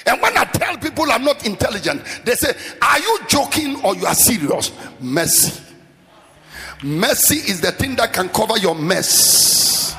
And 0.06 0.22
when 0.22 0.38
I 0.38 0.44
tell 0.44 0.78
people 0.78 1.10
I'm 1.12 1.24
not 1.24 1.46
intelligent, 1.46 2.04
they 2.26 2.36
say, 2.36 2.54
Are 2.82 3.00
you 3.00 3.20
joking 3.28 3.84
or 3.84 3.96
you 3.96 4.06
are 4.06 4.14
serious? 4.14 4.72
Mercy. 5.00 5.64
Mercy 6.84 7.38
is 7.38 7.62
the 7.62 7.72
thing 7.72 7.96
that 7.96 8.14
can 8.14 8.30
cover 8.30 8.58
your 8.58 8.76
mess 8.76 9.96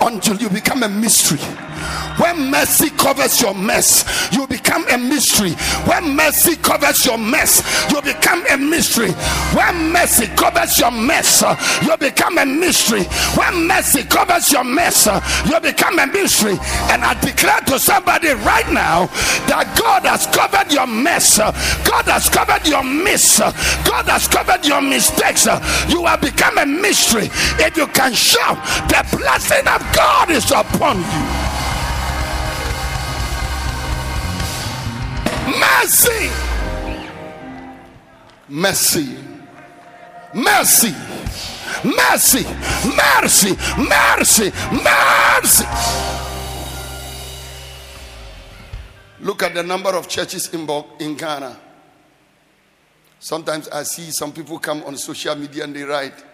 until 0.00 0.36
you 0.36 0.48
become 0.48 0.82
a 0.82 0.88
mystery. 0.88 1.40
When 2.18 2.50
mercy 2.50 2.90
covers 2.90 3.40
your 3.40 3.54
mess, 3.54 4.04
you 4.32 4.46
become 4.46 4.86
a 4.88 4.98
mystery. 4.98 5.52
When 5.86 6.14
mercy 6.14 6.56
covers 6.56 7.04
your 7.04 7.18
mess, 7.18 7.62
you 7.90 8.00
become 8.02 8.44
a 8.50 8.56
mystery. 8.56 9.10
When 9.52 9.92
mercy 9.92 10.26
covers 10.28 10.78
your 10.78 10.92
mess, 10.92 11.42
uh, 11.42 11.56
you 11.82 11.96
become 11.96 12.38
a 12.38 12.46
mystery. 12.46 13.04
When 13.36 13.66
mercy 13.66 14.04
covers 14.04 14.52
your 14.52 14.64
mess, 14.64 15.06
uh, 15.06 15.20
you 15.46 15.58
become 15.60 15.98
a 15.98 16.06
mystery. 16.06 16.58
And 16.90 17.02
I 17.04 17.18
declare 17.20 17.60
to 17.66 17.78
somebody 17.78 18.28
right 18.28 18.70
now 18.70 19.06
that 19.50 19.74
God 19.78 20.04
has 20.04 20.26
covered 20.28 20.72
your 20.72 20.86
mess, 20.86 21.38
uh, 21.38 21.50
God 21.84 22.04
has 22.06 22.28
covered 22.28 22.66
your 22.66 22.84
miss, 22.84 23.38
God 23.38 24.06
has 24.06 24.28
covered 24.28 24.64
your 24.64 24.80
mistakes. 24.80 25.46
You 25.88 26.06
have 26.06 26.20
become 26.20 26.58
a 26.58 26.66
mystery. 26.66 27.28
If 27.58 27.76
you 27.76 27.86
can 27.88 28.12
shout, 28.14 28.56
the 28.88 29.16
blessing 29.16 29.66
of 29.66 29.82
God 29.94 30.30
is 30.30 30.50
upon 30.50 30.98
you. 30.98 31.43
Mercy. 35.64 36.30
Mercy. 38.48 39.16
Mercy. 40.34 40.94
Mercy. 41.84 42.44
Mercy. 42.96 43.56
Mercy. 43.78 44.52
Mercy. 44.72 45.64
Look 49.20 49.42
at 49.42 49.54
the 49.54 49.62
number 49.62 49.90
of 49.90 50.08
churches 50.08 50.52
in, 50.52 50.68
in 51.00 51.16
Ghana. 51.16 51.56
Sometimes 53.20 53.68
I 53.68 53.84
see 53.84 54.10
some 54.10 54.32
people 54.32 54.58
come 54.58 54.82
on 54.84 54.96
social 54.96 55.34
media 55.34 55.64
and 55.64 55.74
they 55.74 55.82
write 55.82 56.24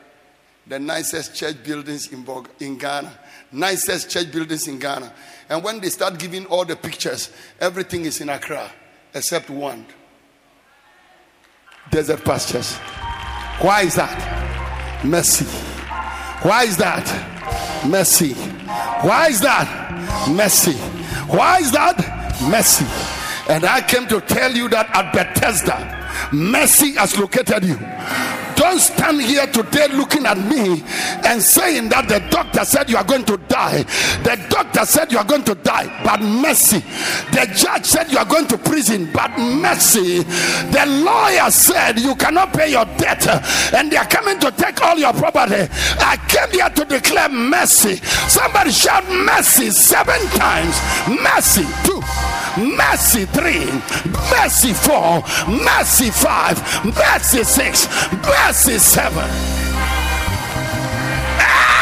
the 0.66 0.78
nicest 0.78 1.34
church 1.34 1.62
buildings 1.62 2.08
in, 2.12 2.26
in 2.58 2.78
Ghana. 2.78 3.12
Nicest 3.52 4.10
church 4.10 4.32
buildings 4.32 4.66
in 4.66 4.78
Ghana. 4.78 5.12
And 5.48 5.62
when 5.62 5.80
they 5.80 5.88
start 5.88 6.18
giving 6.18 6.46
all 6.46 6.64
the 6.64 6.76
pictures, 6.76 7.30
everything 7.60 8.04
is 8.06 8.20
in 8.20 8.28
Accra 8.28 8.70
except 9.14 9.50
one 9.50 9.86
desert 11.90 12.24
pastures. 12.24 12.76
Why 13.60 13.82
is 13.82 13.94
that? 13.96 15.04
Mercy. 15.04 15.44
Why 16.46 16.64
is 16.64 16.76
that? 16.76 17.06
Mercy. 17.86 18.32
Why 19.02 19.28
is 19.28 19.40
that? 19.40 20.28
Mercy. 20.30 20.76
Why 21.28 21.58
is 21.58 21.72
that? 21.72 21.98
Mercy. 22.50 22.86
And 23.52 23.64
I 23.64 23.80
came 23.80 24.06
to 24.08 24.20
tell 24.20 24.52
you 24.52 24.68
that 24.68 24.88
at 24.94 25.12
Bethesda, 25.12 26.28
mercy 26.32 26.92
has 26.92 27.18
located 27.18 27.64
you. 27.64 27.76
Don't 28.60 28.78
stand 28.78 29.22
here 29.22 29.46
today 29.46 29.88
looking 29.88 30.26
at 30.26 30.36
me 30.36 30.84
and 31.24 31.40
saying 31.40 31.88
that 31.88 32.08
the 32.08 32.20
doctor 32.28 32.62
said 32.62 32.90
you 32.90 32.98
are 32.98 33.04
going 33.04 33.24
to 33.24 33.38
die. 33.48 33.84
The 34.22 34.36
doctor 34.50 34.84
said 34.84 35.10
you 35.10 35.16
are 35.16 35.24
going 35.24 35.44
to 35.44 35.54
die, 35.54 35.88
but 36.04 36.20
mercy. 36.20 36.80
The 37.32 37.48
judge 37.56 37.86
said 37.86 38.12
you 38.12 38.18
are 38.18 38.26
going 38.26 38.46
to 38.48 38.58
prison, 38.58 39.08
but 39.14 39.30
mercy. 39.38 40.24
The 40.76 40.84
lawyer 41.00 41.50
said 41.50 42.00
you 42.00 42.14
cannot 42.16 42.52
pay 42.52 42.72
your 42.72 42.84
debt 43.00 43.26
and 43.72 43.90
they 43.90 43.96
are 43.96 44.04
coming 44.04 44.38
to 44.40 44.50
take 44.50 44.82
all 44.82 44.98
your 44.98 45.14
property. 45.14 45.66
I 45.96 46.20
came 46.28 46.50
here 46.52 46.68
to 46.68 46.84
declare 46.84 47.30
mercy. 47.30 47.96
Somebody 48.28 48.72
shout 48.72 49.08
mercy 49.08 49.70
seven 49.70 50.20
times. 50.36 50.76
Mercy 51.08 51.64
two, 51.88 52.02
mercy 52.56 53.24
three, 53.26 53.66
mercy 54.30 54.72
four, 54.72 55.22
mercy 55.48 56.10
five, 56.10 56.58
mercy 56.84 57.44
six, 57.44 57.86
mercy 58.22 58.78
7. 58.78 59.12
Ah! 61.38 61.80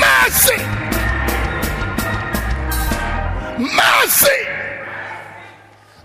Mercy. 0.00 0.56
Mercy. 3.58 4.38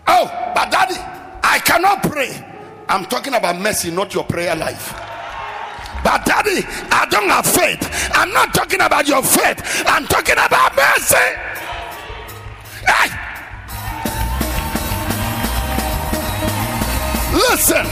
Oh, 0.08 0.52
but 0.54 0.72
daddy, 0.72 0.96
I 1.44 1.60
cannot 1.64 2.04
pray. 2.04 2.44
I'm 2.88 3.06
talking 3.06 3.34
about 3.34 3.60
mercy, 3.60 3.92
not 3.92 4.14
your 4.14 4.24
prayer 4.26 4.56
life. 4.56 5.05
But 6.06 6.24
daddy, 6.24 6.62
I 6.94 7.08
don't 7.10 7.30
have 7.30 7.48
faith. 7.48 7.82
I'm 8.14 8.32
not 8.32 8.54
talking 8.54 8.80
about 8.80 9.08
your 9.08 9.24
faith. 9.24 9.58
I'm 9.88 10.06
talking 10.06 10.38
about 10.38 10.76
mercy. 10.76 11.16
Hey. 12.86 13.10
Listen. 17.34 17.88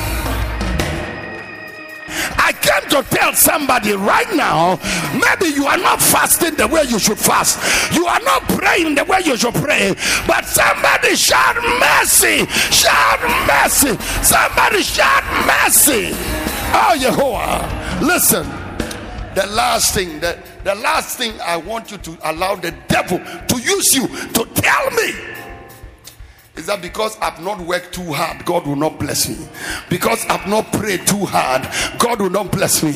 I 2.38 2.54
came 2.62 2.88
to 2.92 3.10
tell 3.10 3.34
somebody 3.34 3.94
right 3.94 4.32
now 4.36 4.78
maybe 5.14 5.52
you 5.56 5.66
are 5.66 5.78
not 5.78 6.00
fasting 6.00 6.54
the 6.54 6.68
way 6.68 6.84
you 6.84 7.00
should 7.00 7.18
fast, 7.18 7.58
you 7.96 8.06
are 8.06 8.20
not 8.22 8.44
praying 8.50 8.94
the 8.94 9.04
way 9.06 9.22
you 9.26 9.36
should 9.36 9.56
pray, 9.56 9.96
but 10.28 10.46
somebody 10.46 11.16
shout 11.16 11.56
mercy, 11.82 12.46
shout 12.70 13.20
mercy, 13.50 13.98
somebody 14.22 14.84
shout 14.84 15.24
mercy. 15.48 16.12
Oh, 16.76 16.96
Jehovah, 17.00 17.83
listen. 18.04 18.46
The 19.36 19.48
last 19.48 19.96
thing 19.96 20.20
that 20.20 20.38
the 20.64 20.76
last 20.76 21.18
thing 21.18 21.34
I 21.42 21.58
want 21.58 21.90
you 21.90 21.98
to 21.98 22.18
allow 22.24 22.54
the 22.56 22.72
devil 22.88 23.18
to 23.18 23.56
use 23.56 23.96
you 23.96 24.08
to 24.08 24.46
tell 24.54 24.92
me 24.92 25.33
is 26.56 26.68
that 26.68 26.84
because 26.84 27.18
I've 27.20 27.42
not 27.42 27.60
worked 27.62 27.96
too 27.96 28.14
hard, 28.14 28.46
God 28.46 28.68
will 28.68 28.76
not 28.76 29.00
bless 29.00 29.28
me? 29.28 29.48
Because 29.90 30.24
I've 30.28 30.48
not 30.48 30.72
prayed 30.72 31.08
too 31.08 31.26
hard, 31.26 31.68
God 31.98 32.22
will 32.22 32.30
not 32.30 32.52
bless 32.52 32.84
me. 32.84 32.92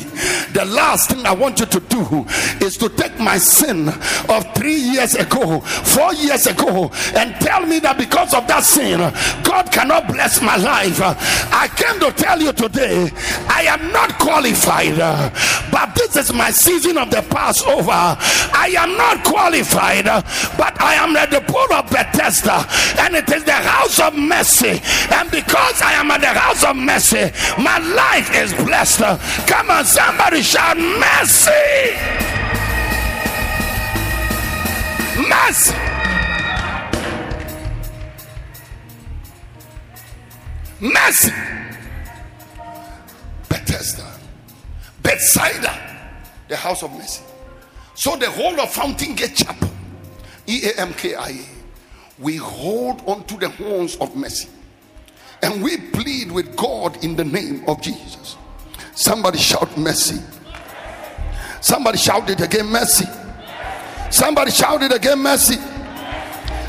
The 0.52 0.64
last 0.64 1.10
thing 1.10 1.26
I 1.26 1.34
want 1.34 1.58
you 1.58 1.66
to 1.66 1.80
do 1.80 2.24
is 2.64 2.76
to 2.76 2.88
take 2.88 3.18
my 3.18 3.36
sin 3.36 3.88
of 4.28 4.54
three 4.54 4.76
years 4.76 5.16
ago, 5.16 5.58
four 5.60 6.14
years 6.14 6.46
ago, 6.46 6.92
and 7.16 7.34
tell 7.40 7.66
me 7.66 7.80
that 7.80 7.98
because 7.98 8.32
of 8.32 8.46
that 8.46 8.62
sin, 8.62 9.00
God 9.42 9.72
cannot 9.72 10.06
bless 10.06 10.40
my 10.40 10.56
life. 10.56 11.00
I 11.02 11.66
came 11.74 11.98
to 11.98 12.12
tell 12.12 12.40
you 12.40 12.52
today, 12.52 13.10
I 13.48 13.62
am 13.62 13.90
not 13.90 14.20
qualified, 14.20 14.98
but 15.72 15.87
this 16.12 16.30
is 16.30 16.32
my 16.32 16.50
season 16.50 16.98
of 16.98 17.10
the 17.10 17.22
Passover. 17.22 17.90
I 17.90 18.74
am 18.76 18.96
not 18.96 19.24
qualified, 19.24 20.04
but 20.04 20.80
I 20.80 20.94
am 20.94 21.16
at 21.16 21.30
the 21.30 21.40
pool 21.40 21.72
of 21.72 21.90
Bethesda, 21.90 22.66
and 23.00 23.14
it 23.14 23.30
is 23.30 23.44
the 23.44 23.52
house 23.52 24.00
of 24.00 24.14
mercy. 24.14 24.80
And 25.12 25.30
because 25.30 25.82
I 25.82 25.92
am 25.94 26.10
at 26.10 26.20
the 26.20 26.28
house 26.28 26.64
of 26.64 26.76
mercy, 26.76 27.30
my 27.62 27.78
life 27.78 28.34
is 28.34 28.52
blessed. 28.64 29.00
Come 29.46 29.70
on, 29.70 29.84
somebody 29.84 30.42
shout 30.42 30.76
mercy. 30.76 31.52
Mercy. 35.28 35.74
Mercy. 40.80 41.32
Bethesda. 43.48 44.06
Bethsaida. 45.02 45.87
The 46.48 46.56
house 46.56 46.82
of 46.82 46.92
mercy. 46.92 47.22
So 47.94 48.16
the 48.16 48.30
whole 48.30 48.58
of 48.60 48.72
Fountain 48.72 49.14
Gate 49.14 49.34
Chapel. 49.36 49.70
E 50.46 50.62
A 50.64 50.80
M 50.80 50.94
K 50.94 51.14
I 51.14 51.28
A 51.28 51.58
we 52.18 52.36
hold 52.36 53.02
on 53.08 53.24
to 53.24 53.36
the 53.36 53.48
horns 53.48 53.96
of 53.96 54.14
mercy 54.16 54.48
and 55.42 55.62
we 55.62 55.76
plead 55.76 56.32
with 56.32 56.56
God 56.56 57.02
in 57.04 57.14
the 57.14 57.24
name 57.24 57.64
of 57.68 57.80
Jesus. 57.80 58.36
Somebody 58.94 59.38
shout 59.38 59.76
mercy. 59.78 60.20
Somebody 61.60 61.98
shout 61.98 62.28
it 62.28 62.40
again, 62.40 62.66
mercy. 62.66 63.04
Somebody 64.10 64.50
shout 64.50 64.82
it 64.82 64.92
again, 64.92 65.20
mercy. 65.20 65.56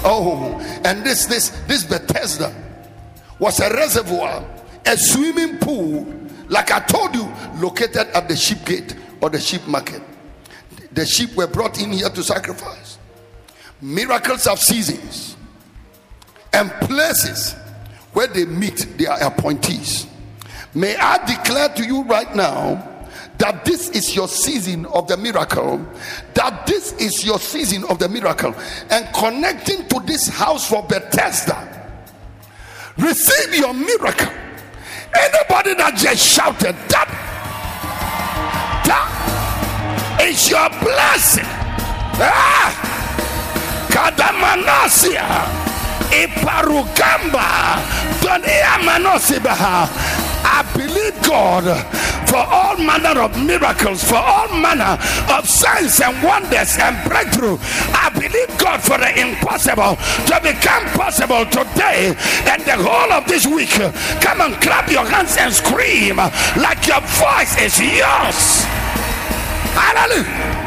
Oh, 0.03 0.59
and 0.85 1.03
this 1.03 1.25
this 1.25 1.49
this 1.67 1.83
Bethesda 1.83 2.53
was 3.39 3.59
a 3.59 3.69
reservoir, 3.73 4.45
a 4.85 4.97
swimming 4.97 5.57
pool, 5.57 6.05
like 6.47 6.71
I 6.71 6.79
told 6.81 7.15
you, 7.15 7.27
located 7.55 8.07
at 8.13 8.29
the 8.29 8.35
sheep 8.35 8.63
gate 8.65 8.95
or 9.21 9.29
the 9.29 9.39
sheep 9.39 9.65
market. 9.67 10.01
The 10.91 11.05
sheep 11.05 11.35
were 11.35 11.47
brought 11.47 11.81
in 11.81 11.91
here 11.91 12.09
to 12.09 12.23
sacrifice. 12.23 12.97
Miracles 13.81 14.47
of 14.47 14.59
seasons 14.59 15.37
and 16.53 16.71
places 16.81 17.55
where 18.13 18.27
they 18.27 18.45
meet 18.45 18.97
their 18.97 19.13
appointees. 19.21 20.07
May 20.73 20.95
I 20.95 21.25
declare 21.25 21.69
to 21.69 21.85
you 21.85 22.03
right 22.03 22.33
now 22.35 22.85
that 23.37 23.63
this 23.65 23.89
is 23.89 24.15
your 24.15 24.27
season 24.27 24.85
of 24.87 25.07
the 25.07 25.15
miracle, 25.15 25.85
that 26.33 26.67
this 26.67 26.93
is 26.93 27.25
your 27.25 27.39
season 27.39 27.85
of 27.85 27.97
the 27.97 28.09
miracle, 28.09 28.53
and 28.89 29.13
connecting 29.15 29.87
to 29.87 29.99
this 30.05 30.27
house 30.27 30.67
for 30.69 30.83
Bethesda. 30.83 31.67
Receive 32.97 33.55
your 33.55 33.73
miracle. 33.73 34.31
Anybody 35.17 35.73
that 35.75 35.95
just 35.95 36.21
shouted 36.21 36.75
that, 36.89 37.28
that 38.89 40.19
is 40.25 40.49
your 40.49 40.69
blessing. 40.81 41.45
Ah, 42.19 42.73
Kadamanasia. 43.89 45.69
Iparugamba 46.09 47.79
I 50.41 50.63
believe 50.75 51.21
God 51.23 51.65
for 52.27 52.37
all 52.37 52.77
manner 52.77 53.21
of 53.21 53.37
miracles, 53.43 54.03
for 54.03 54.15
all 54.15 54.47
manner 54.49 54.97
of 55.31 55.47
signs 55.47 55.99
and 56.01 56.21
wonders 56.23 56.77
and 56.79 56.97
breakthrough. 57.07 57.57
I 57.93 58.09
believe 58.13 58.57
God 58.57 58.81
for 58.81 58.97
the 58.97 59.19
impossible 59.19 59.95
to 60.27 60.39
become 60.41 60.85
possible 60.97 61.45
today 61.45 62.15
and 62.45 62.61
the 62.65 62.77
whole 62.77 63.11
of 63.13 63.27
this 63.27 63.45
week. 63.45 63.69
Come 64.21 64.41
and 64.41 64.61
clap 64.61 64.89
your 64.89 65.05
hands 65.05 65.37
and 65.37 65.53
scream 65.53 66.17
like 66.17 66.87
your 66.87 67.01
voice 67.01 67.57
is 67.61 67.79
yours. 67.79 68.78
Hallelujah. 69.79 70.59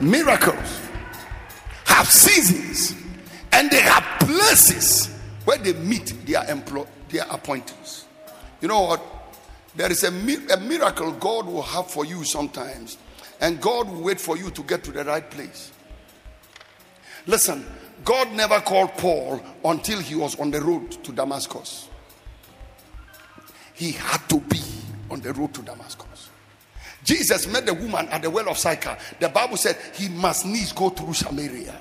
Miracles 0.00 0.80
have 1.84 2.06
seasons 2.06 2.94
and 3.52 3.70
they 3.70 3.80
have 3.80 4.04
places 4.20 5.14
where 5.44 5.58
they 5.58 5.72
meet 5.74 6.14
their 6.26 6.44
employ 6.50 6.86
their 7.08 7.24
appointees. 7.30 8.04
You 8.60 8.68
know 8.68 8.82
what? 8.82 9.02
There 9.74 9.90
is 9.90 10.04
a, 10.04 10.08
a 10.08 10.60
miracle 10.60 11.12
God 11.12 11.46
will 11.46 11.62
have 11.62 11.90
for 11.90 12.04
you 12.04 12.24
sometimes, 12.24 12.98
and 13.40 13.60
God 13.60 13.88
will 13.88 14.02
wait 14.02 14.20
for 14.20 14.36
you 14.36 14.50
to 14.50 14.62
get 14.62 14.84
to 14.84 14.92
the 14.92 15.04
right 15.04 15.28
place. 15.30 15.72
Listen, 17.26 17.64
God 18.04 18.32
never 18.32 18.60
called 18.60 18.92
Paul 18.92 19.40
until 19.64 20.00
he 20.00 20.14
was 20.14 20.38
on 20.40 20.50
the 20.50 20.60
road 20.60 20.90
to 21.04 21.12
Damascus. 21.12 21.88
He 23.74 23.92
had 23.92 24.28
to 24.28 24.40
be 24.40 24.60
on 25.10 25.20
the 25.20 25.32
road 25.32 25.54
to 25.54 25.62
Damascus. 25.62 26.30
Jesus 27.04 27.46
met 27.46 27.66
the 27.66 27.74
woman 27.74 28.08
at 28.08 28.22
the 28.22 28.30
well 28.30 28.48
of 28.48 28.58
Sychar. 28.58 28.96
The 29.18 29.28
Bible 29.28 29.56
said 29.56 29.76
he 29.94 30.08
must 30.08 30.44
needs 30.46 30.72
go 30.72 30.90
through 30.90 31.14
Samaria. 31.14 31.78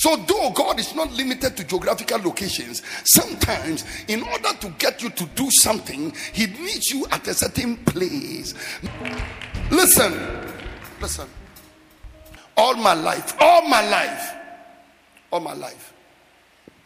So, 0.00 0.16
though 0.16 0.50
God 0.54 0.80
is 0.80 0.94
not 0.94 1.12
limited 1.12 1.58
to 1.58 1.64
geographical 1.64 2.20
locations, 2.20 2.82
sometimes 3.04 3.84
in 4.08 4.22
order 4.22 4.48
to 4.60 4.70
get 4.78 5.02
you 5.02 5.10
to 5.10 5.26
do 5.34 5.50
something, 5.50 6.14
He 6.32 6.46
needs 6.46 6.88
you 6.90 7.06
at 7.10 7.28
a 7.28 7.34
certain 7.34 7.76
place. 7.84 8.54
Listen, 9.70 10.48
listen. 11.02 11.28
All 12.56 12.76
my 12.76 12.94
life, 12.94 13.34
all 13.40 13.68
my 13.68 13.86
life, 13.90 14.34
all 15.30 15.40
my 15.40 15.52
life, 15.52 15.92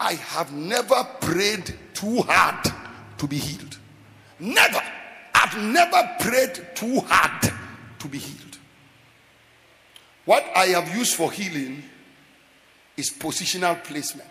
I 0.00 0.14
have 0.14 0.52
never 0.52 1.04
prayed 1.20 1.72
too 1.94 2.22
hard 2.22 2.64
to 3.18 3.26
be 3.28 3.38
healed. 3.38 3.78
Never. 4.40 4.82
I've 5.44 5.58
never 5.62 6.10
prayed 6.20 6.68
too 6.74 7.00
hard 7.00 7.52
to 7.98 8.08
be 8.08 8.16
healed. 8.16 8.58
What 10.24 10.42
I 10.56 10.68
have 10.68 10.96
used 10.96 11.16
for 11.16 11.30
healing 11.30 11.82
is 12.96 13.10
positional 13.10 13.82
placement. 13.84 14.30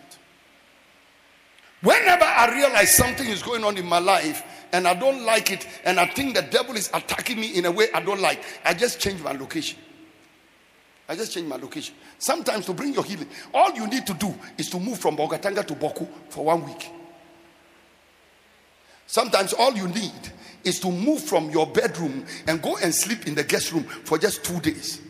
Whenever 1.82 2.24
I 2.24 2.52
realize 2.52 2.96
something 2.96 3.28
is 3.28 3.44
going 3.44 3.62
on 3.62 3.78
in 3.78 3.86
my 3.86 4.00
life 4.00 4.42
and 4.72 4.88
I 4.88 4.94
don't 4.94 5.24
like 5.24 5.52
it, 5.52 5.68
and 5.84 6.00
I 6.00 6.06
think 6.06 6.34
the 6.34 6.42
devil 6.42 6.74
is 6.74 6.90
attacking 6.92 7.38
me 7.38 7.54
in 7.54 7.66
a 7.66 7.70
way 7.70 7.86
I 7.94 8.00
don't 8.00 8.20
like, 8.20 8.42
I 8.64 8.74
just 8.74 8.98
change 8.98 9.22
my 9.22 9.32
location. 9.32 9.78
I 11.08 11.14
just 11.14 11.32
change 11.32 11.46
my 11.46 11.56
location. 11.56 11.94
Sometimes 12.18 12.66
to 12.66 12.72
bring 12.72 12.92
your 12.92 13.04
healing, 13.04 13.28
all 13.52 13.72
you 13.72 13.86
need 13.86 14.04
to 14.08 14.14
do 14.14 14.34
is 14.58 14.68
to 14.70 14.80
move 14.80 14.98
from 14.98 15.16
Bolgatanga 15.16 15.64
to 15.64 15.74
Boku 15.74 16.08
for 16.28 16.46
one 16.46 16.64
week. 16.64 16.90
Sometimes 19.06 19.52
all 19.52 19.76
you 19.76 19.86
need 19.86 20.32
is 20.64 20.80
to 20.80 20.90
move 20.90 21.22
from 21.22 21.50
your 21.50 21.66
bedroom 21.66 22.24
and 22.46 22.60
go 22.62 22.76
and 22.78 22.94
sleep 22.94 23.26
in 23.26 23.34
the 23.34 23.44
guest 23.44 23.72
room 23.72 23.84
for 23.84 24.18
just 24.18 24.44
two 24.44 24.60
days. 24.60 25.00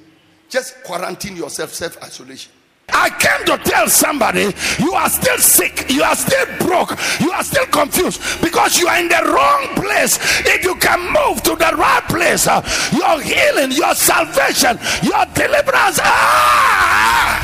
Just 0.49 0.83
quarantine 0.85 1.37
yourself, 1.37 1.73
self 1.73 2.03
isolation. 2.03 2.53
I 2.93 3.09
came 3.11 3.47
to 3.47 3.57
tell 3.65 3.89
somebody 3.89 4.53
you 4.79 4.93
are 4.93 5.09
still 5.09 5.39
sick, 5.39 5.91
you 5.91 6.03
are 6.03 6.15
still 6.15 6.47
broke, 6.59 6.91
you 7.19 7.31
are 7.33 7.43
still 7.43 7.67
confused 7.67 8.21
because 8.43 8.79
you 8.79 8.87
are 8.87 8.99
in 9.01 9.09
the 9.09 9.23
wrong 9.33 9.69
place. 9.75 10.19
If 10.47 10.65
you 10.65 10.75
can 10.77 11.01
move 11.01 11.43
to 11.45 11.57
the 11.57 11.75
right 11.77 12.03
place, 12.09 12.47
uh, 12.47 12.61
your 12.93 13.21
healing, 13.21 13.73
your 13.73 13.95
salvation, 13.95 14.79
your 15.03 15.25
deliverance. 15.35 15.99
Ah! 16.03 17.41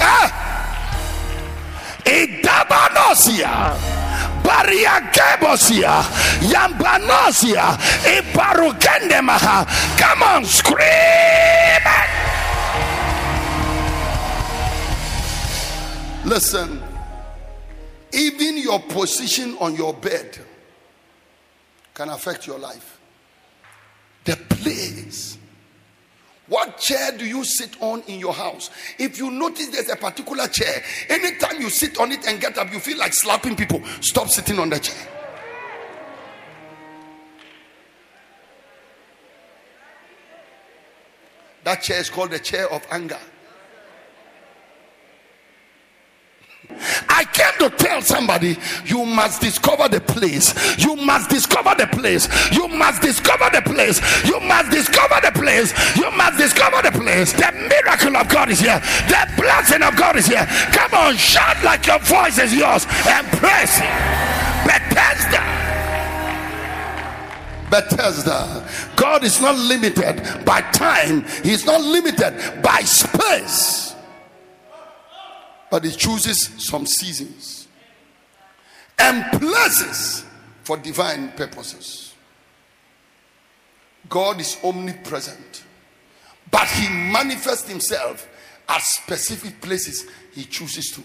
Ah! 0.00 0.38
Idabanosia. 2.04 4.01
Ibarukendemaha. 8.04 9.66
Come 9.98 10.22
on, 10.22 10.44
scream. 10.44 10.82
Listen, 16.24 16.82
even 18.12 18.58
your 18.58 18.80
position 18.80 19.56
on 19.60 19.74
your 19.74 19.92
bed 19.94 20.38
can 21.94 22.08
affect 22.10 22.46
your 22.46 22.58
life. 22.58 23.00
The 24.24 24.36
place 24.36 25.31
what 26.48 26.78
chair 26.78 27.12
do 27.16 27.24
you 27.24 27.44
sit 27.44 27.80
on 27.80 28.02
in 28.08 28.18
your 28.18 28.32
house? 28.32 28.70
If 28.98 29.18
you 29.18 29.30
notice 29.30 29.68
there's 29.68 29.88
a 29.88 29.96
particular 29.96 30.48
chair, 30.48 30.82
anytime 31.08 31.60
you 31.60 31.70
sit 31.70 31.98
on 31.98 32.10
it 32.12 32.26
and 32.26 32.40
get 32.40 32.58
up, 32.58 32.72
you 32.72 32.80
feel 32.80 32.98
like 32.98 33.14
slapping 33.14 33.56
people. 33.56 33.82
Stop 34.00 34.28
sitting 34.28 34.58
on 34.58 34.68
the 34.68 34.78
chair. 34.78 35.08
That 41.64 41.82
chair 41.82 42.00
is 42.00 42.10
called 42.10 42.32
the 42.32 42.40
chair 42.40 42.70
of 42.72 42.84
anger. 42.90 43.18
I 47.12 47.24
came 47.24 47.52
to 47.60 47.76
tell 47.76 48.00
somebody 48.00 48.56
you 48.86 49.04
must 49.04 49.42
discover 49.42 49.86
the 49.86 50.00
place. 50.00 50.56
You 50.78 50.96
must 50.96 51.28
discover 51.28 51.74
the 51.76 51.86
place. 51.86 52.26
You 52.50 52.68
must 52.68 53.02
discover 53.02 53.50
the 53.52 53.60
place. 53.60 54.00
You 54.24 54.40
must 54.40 54.70
discover 54.70 55.20
the 55.20 55.30
place. 55.32 55.76
You 55.94 56.10
must 56.12 56.38
discover 56.38 56.80
the 56.80 56.90
place. 56.90 57.32
The 57.34 57.52
miracle 57.68 58.16
of 58.16 58.28
God 58.30 58.48
is 58.48 58.60
here. 58.60 58.80
The 59.12 59.28
blessing 59.36 59.82
of 59.82 59.94
God 59.94 60.16
is 60.16 60.26
here. 60.26 60.46
Come 60.72 60.94
on, 60.94 61.16
shout 61.16 61.62
like 61.62 61.86
your 61.86 61.98
voice 61.98 62.38
is 62.38 62.54
yours 62.54 62.86
and 63.06 63.26
praise 63.36 63.76
Bethesda. 64.64 65.44
Bethesda. 67.68 68.66
God 68.96 69.22
is 69.24 69.38
not 69.40 69.56
limited 69.56 70.44
by 70.46 70.62
time, 70.72 71.26
He's 71.42 71.66
not 71.66 71.82
limited 71.82 72.62
by 72.62 72.80
space 72.80 73.92
but 75.72 75.84
he 75.84 75.90
chooses 75.90 76.50
some 76.58 76.84
seasons 76.84 77.66
and 78.98 79.40
places 79.40 80.22
for 80.64 80.76
divine 80.76 81.30
purposes. 81.30 82.12
God 84.06 84.38
is 84.38 84.58
omnipresent, 84.62 85.64
but 86.50 86.68
he 86.68 86.90
manifests 86.90 87.70
himself 87.70 88.28
at 88.68 88.82
specific 88.82 89.62
places 89.62 90.04
he 90.32 90.44
chooses 90.44 90.90
to. 90.90 91.02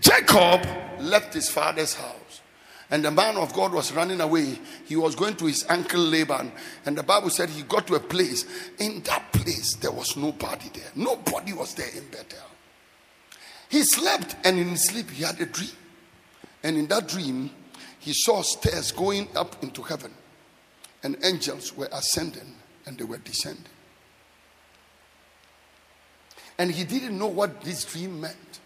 Jacob 0.00 0.66
left 0.98 1.32
his 1.32 1.48
father's 1.48 1.94
house, 1.94 2.40
and 2.90 3.04
the 3.04 3.12
man 3.12 3.36
of 3.36 3.52
God 3.52 3.72
was 3.72 3.92
running 3.92 4.20
away. 4.20 4.58
He 4.86 4.96
was 4.96 5.14
going 5.14 5.36
to 5.36 5.46
his 5.46 5.64
uncle 5.68 6.00
Laban, 6.00 6.50
and 6.84 6.98
the 6.98 7.04
Bible 7.04 7.30
said 7.30 7.48
he 7.48 7.62
got 7.62 7.86
to 7.86 7.94
a 7.94 8.00
place. 8.00 8.44
In 8.80 9.02
that 9.02 9.32
place, 9.32 9.76
there 9.76 9.92
was 9.92 10.16
nobody 10.16 10.68
there. 10.74 10.90
Nobody 10.96 11.52
was 11.52 11.76
there 11.76 11.90
in 11.94 12.08
Bethel. 12.08 12.48
He 13.72 13.82
slept, 13.84 14.36
and 14.44 14.58
in 14.58 14.76
sleep, 14.76 15.08
he 15.08 15.24
had 15.24 15.40
a 15.40 15.46
dream. 15.46 15.70
And 16.62 16.76
in 16.76 16.88
that 16.88 17.08
dream, 17.08 17.48
he 18.00 18.12
saw 18.12 18.42
stairs 18.42 18.92
going 18.92 19.28
up 19.34 19.62
into 19.62 19.80
heaven, 19.80 20.12
and 21.02 21.16
angels 21.24 21.74
were 21.74 21.88
ascending 21.90 22.54
and 22.84 22.98
they 22.98 23.04
were 23.04 23.16
descending. 23.16 23.64
And 26.58 26.70
he 26.70 26.84
didn't 26.84 27.18
know 27.18 27.28
what 27.28 27.62
this 27.62 27.86
dream 27.86 28.20
meant. 28.20 28.60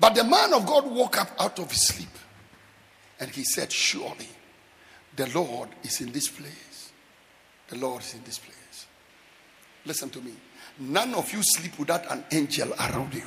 But 0.00 0.16
the 0.16 0.24
man 0.24 0.52
of 0.52 0.66
God 0.66 0.90
woke 0.90 1.20
up 1.20 1.30
out 1.38 1.60
of 1.60 1.70
his 1.70 1.86
sleep 1.86 2.08
and 3.20 3.30
he 3.30 3.44
said, 3.44 3.70
Surely 3.70 4.28
the 5.14 5.28
Lord 5.28 5.68
is 5.84 6.00
in 6.00 6.10
this 6.10 6.28
place. 6.28 6.90
The 7.68 7.76
Lord 7.76 8.02
is 8.02 8.14
in 8.14 8.24
this 8.24 8.38
place. 8.38 8.86
Listen 9.84 10.10
to 10.10 10.20
me. 10.20 10.32
None 10.80 11.14
of 11.14 11.30
you 11.30 11.42
sleep 11.42 11.78
without 11.78 12.10
an 12.10 12.24
angel 12.32 12.72
around 12.72 13.12
you. 13.12 13.26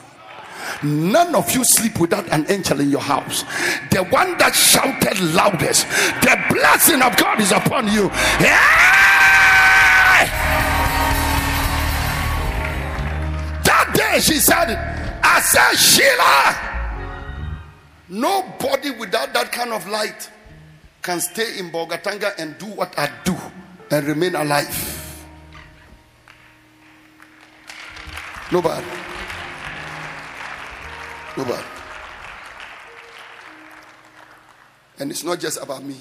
None 0.82 1.36
of 1.36 1.52
you 1.52 1.64
sleep 1.64 2.00
without 2.00 2.28
an 2.30 2.50
angel 2.50 2.80
in 2.80 2.90
your 2.90 3.00
house. 3.00 3.44
The 3.92 4.04
one 4.10 4.38
that 4.40 4.56
shouted 4.56 5.20
loudest, 5.36 5.88
the 6.22 6.36
blessing 6.50 7.04
of 7.04 7.16
God 7.16 7.40
is 7.40 7.52
upon 7.52 7.92
you. 7.92 8.10
That 13.64 13.94
day 13.94 14.20
she 14.20 14.40
said, 14.40 14.76
I 15.24 15.40
said, 15.42 15.76
Sheila, 15.76 16.56
nobody 18.10 18.90
without 18.92 19.32
that 19.34 19.52
kind 19.52 19.74
of 19.74 19.88
light 19.88 20.28
can 21.04 21.20
stay 21.22 21.60
in 21.60 21.70
Bolgatanga 21.70 22.34
and 22.40 22.58
do 22.58 22.66
what 22.66 22.98
I 22.98 23.12
do 23.24 23.36
and 23.92 24.08
remain 24.08 24.34
alive. 24.34 24.93
Nobody. 28.54 28.86
Nobody. 31.36 31.64
And 35.00 35.10
it's 35.10 35.24
not 35.24 35.40
just 35.40 35.60
about 35.60 35.84
me. 35.84 35.98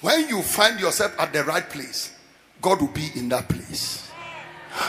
When 0.00 0.26
you 0.30 0.40
find 0.40 0.80
yourself 0.80 1.14
at 1.20 1.34
the 1.34 1.44
right 1.44 1.68
place, 1.68 2.16
God 2.62 2.80
will 2.80 2.88
be 2.88 3.10
in 3.14 3.28
that 3.28 3.46
place. 3.46 4.10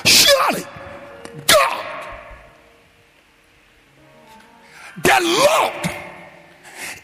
Surely, 0.05 0.63
God, 1.45 1.85
the 5.03 5.19
Lord, 5.49 5.89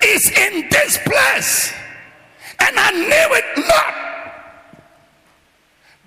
is 0.02 0.32
in 0.32 0.70
this 0.70 0.98
place, 1.00 1.74
and 2.62 2.80
I 2.80 2.92
knew 2.92 3.36
it 3.36 3.68
not. 3.68 4.05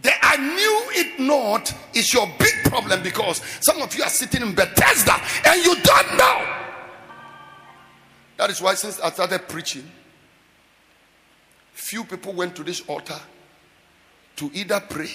The 0.09 0.15
I 0.25 0.37
knew 0.39 1.03
it 1.03 1.21
not 1.21 1.75
is 1.93 2.15
your 2.15 2.27
big 2.39 2.55
problem 2.65 3.03
because 3.03 3.43
some 3.61 3.83
of 3.83 3.95
you 3.95 4.03
are 4.03 4.09
sitting 4.09 4.41
in 4.41 4.55
Bethesda 4.55 5.13
and 5.45 5.63
you 5.63 5.75
don't 5.83 6.17
know. 6.17 6.57
That 8.39 8.49
is 8.49 8.63
why, 8.63 8.73
since 8.73 8.99
I 9.01 9.11
started 9.11 9.47
preaching, 9.49 9.85
few 11.75 12.05
people 12.05 12.33
went 12.33 12.57
to 12.57 12.65
this 12.65 12.81
altar 12.89 13.21
to 14.37 14.51
either 14.55 14.81
pray 14.89 15.11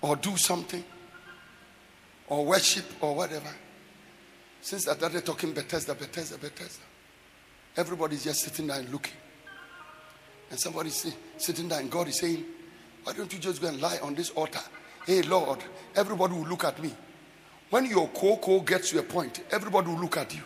or 0.00 0.14
do 0.14 0.36
something 0.36 0.84
or 2.28 2.44
worship 2.44 2.84
or 3.00 3.16
whatever. 3.16 3.50
Since 4.60 4.86
I 4.86 4.94
started 4.94 5.26
talking 5.26 5.52
Bethesda, 5.52 5.94
Bethesda, 5.94 6.38
Bethesda, 6.38 6.84
everybody's 7.76 8.22
just 8.22 8.42
sitting 8.42 8.68
there 8.68 8.78
and 8.78 8.88
looking. 8.90 9.16
And 10.50 10.60
somebody's 10.60 11.12
sitting 11.36 11.66
there 11.66 11.80
and 11.80 11.90
God 11.90 12.06
is 12.06 12.20
saying, 12.20 12.44
why 13.04 13.12
don't 13.12 13.32
you 13.32 13.38
just 13.38 13.60
go 13.60 13.68
and 13.68 13.80
lie 13.80 13.98
on 14.02 14.14
this 14.14 14.30
altar? 14.30 14.60
Hey, 15.06 15.22
Lord, 15.22 15.58
everybody 15.96 16.34
will 16.34 16.46
look 16.46 16.64
at 16.64 16.80
me. 16.82 16.94
When 17.70 17.86
your 17.86 18.08
cocoa 18.08 18.60
gets 18.60 18.90
to 18.90 19.00
a 19.00 19.02
point, 19.02 19.42
everybody 19.50 19.88
will 19.88 20.00
look 20.00 20.16
at 20.16 20.34
you. 20.34 20.42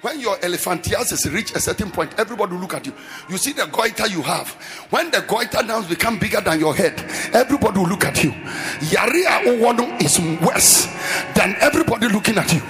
When 0.00 0.18
your 0.18 0.36
elephantiasis 0.38 1.32
reach 1.32 1.52
a 1.54 1.60
certain 1.60 1.92
point, 1.92 2.18
everybody 2.18 2.54
will 2.54 2.62
look 2.62 2.74
at 2.74 2.86
you. 2.86 2.92
You 3.28 3.36
see 3.38 3.52
the 3.52 3.66
goiter 3.66 4.08
you 4.08 4.20
have. 4.22 4.48
When 4.90 5.12
the 5.12 5.20
goiter 5.20 5.62
now 5.62 5.86
become 5.88 6.18
bigger 6.18 6.40
than 6.40 6.58
your 6.58 6.74
head, 6.74 6.98
everybody 7.32 7.78
will 7.78 7.86
look 7.86 8.04
at 8.04 8.24
you. 8.24 8.30
Yaria 8.30 9.44
Owonu 9.44 10.02
is 10.02 10.18
worse 10.44 10.86
than 11.34 11.54
everybody 11.60 12.08
looking 12.08 12.36
at 12.36 12.52
you. 12.52 12.60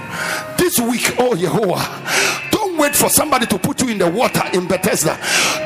This 0.59 0.79
week, 0.79 1.16
oh 1.18 1.35
Yehovah, 1.35 2.51
wait 2.83 2.97
for 2.97 3.09
somebody 3.09 3.47
to 3.47 3.57
put 3.57 3.81
you 3.81 3.88
in 3.88 3.99
the 3.99 4.11
water 4.11 4.42
in 4.53 4.66
Bethesda. 4.66 5.16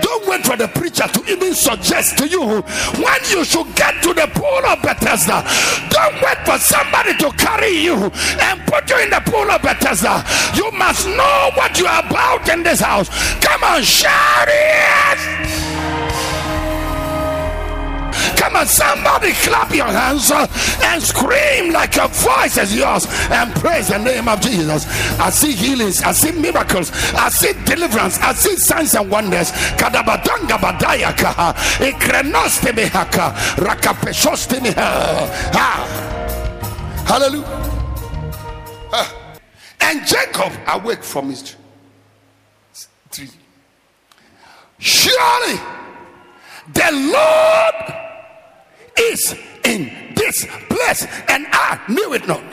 Don't 0.02 0.28
wait 0.28 0.44
for 0.44 0.54
the 0.54 0.68
preacher 0.68 1.08
to 1.08 1.32
even 1.32 1.54
suggest 1.54 2.18
to 2.18 2.28
you 2.28 2.60
when 3.00 3.20
you 3.30 3.42
should 3.42 3.74
get 3.74 4.02
to 4.02 4.12
the 4.12 4.28
pool 4.34 4.66
of 4.66 4.82
Bethesda. 4.82 5.42
Don't 5.88 6.14
wait 6.20 6.38
for 6.44 6.58
somebody 6.58 7.16
to 7.16 7.30
carry 7.38 7.70
you 7.70 7.94
and 8.42 8.60
put 8.66 8.90
you 8.90 8.98
in 8.98 9.08
the 9.08 9.22
pool 9.24 9.50
of 9.50 9.62
Bethesda. 9.62 10.22
You 10.54 10.70
must 10.72 11.06
know 11.06 11.50
what 11.54 11.78
you 11.78 11.86
are 11.86 12.04
about 12.06 12.46
in 12.50 12.62
this 12.62 12.80
house. 12.80 13.08
Come 13.40 13.64
on, 13.64 13.82
shout 13.82 14.48
it. 14.48 15.65
Come 18.46 18.56
on, 18.58 18.66
somebody 18.68 19.32
clap 19.32 19.74
your 19.74 19.86
hands 19.88 20.30
uh, 20.30 20.46
and 20.84 21.02
scream 21.02 21.72
like 21.72 21.96
your 21.96 22.06
voice 22.06 22.56
is 22.56 22.76
yours 22.76 23.04
and 23.28 23.52
praise 23.56 23.88
the 23.88 23.98
name 23.98 24.28
of 24.28 24.40
Jesus. 24.40 24.86
I 25.18 25.30
see 25.30 25.50
healings, 25.50 26.00
I 26.04 26.12
see 26.12 26.30
miracles, 26.30 26.92
I 27.14 27.28
see 27.28 27.54
deliverance, 27.64 28.20
I 28.20 28.34
see 28.34 28.54
signs 28.54 28.94
and 28.94 29.10
wonders. 29.10 29.50
Kadabadanga 29.50 30.58
badaya 30.58 31.12
kaha. 31.16 31.56
Hallelujah. 37.04 37.72
And 39.80 40.06
Jacob 40.06 40.52
awake 40.68 41.02
from 41.02 41.30
his 41.30 41.42
tree. 43.10 43.28
Surely 44.78 45.58
the 46.72 47.12
Lord 47.12 48.05
is 48.98 49.34
in 49.64 50.12
this 50.14 50.46
place, 50.68 51.06
and 51.28 51.46
I 51.50 51.80
knew 51.88 52.14
it 52.14 52.26
not. 52.26 52.44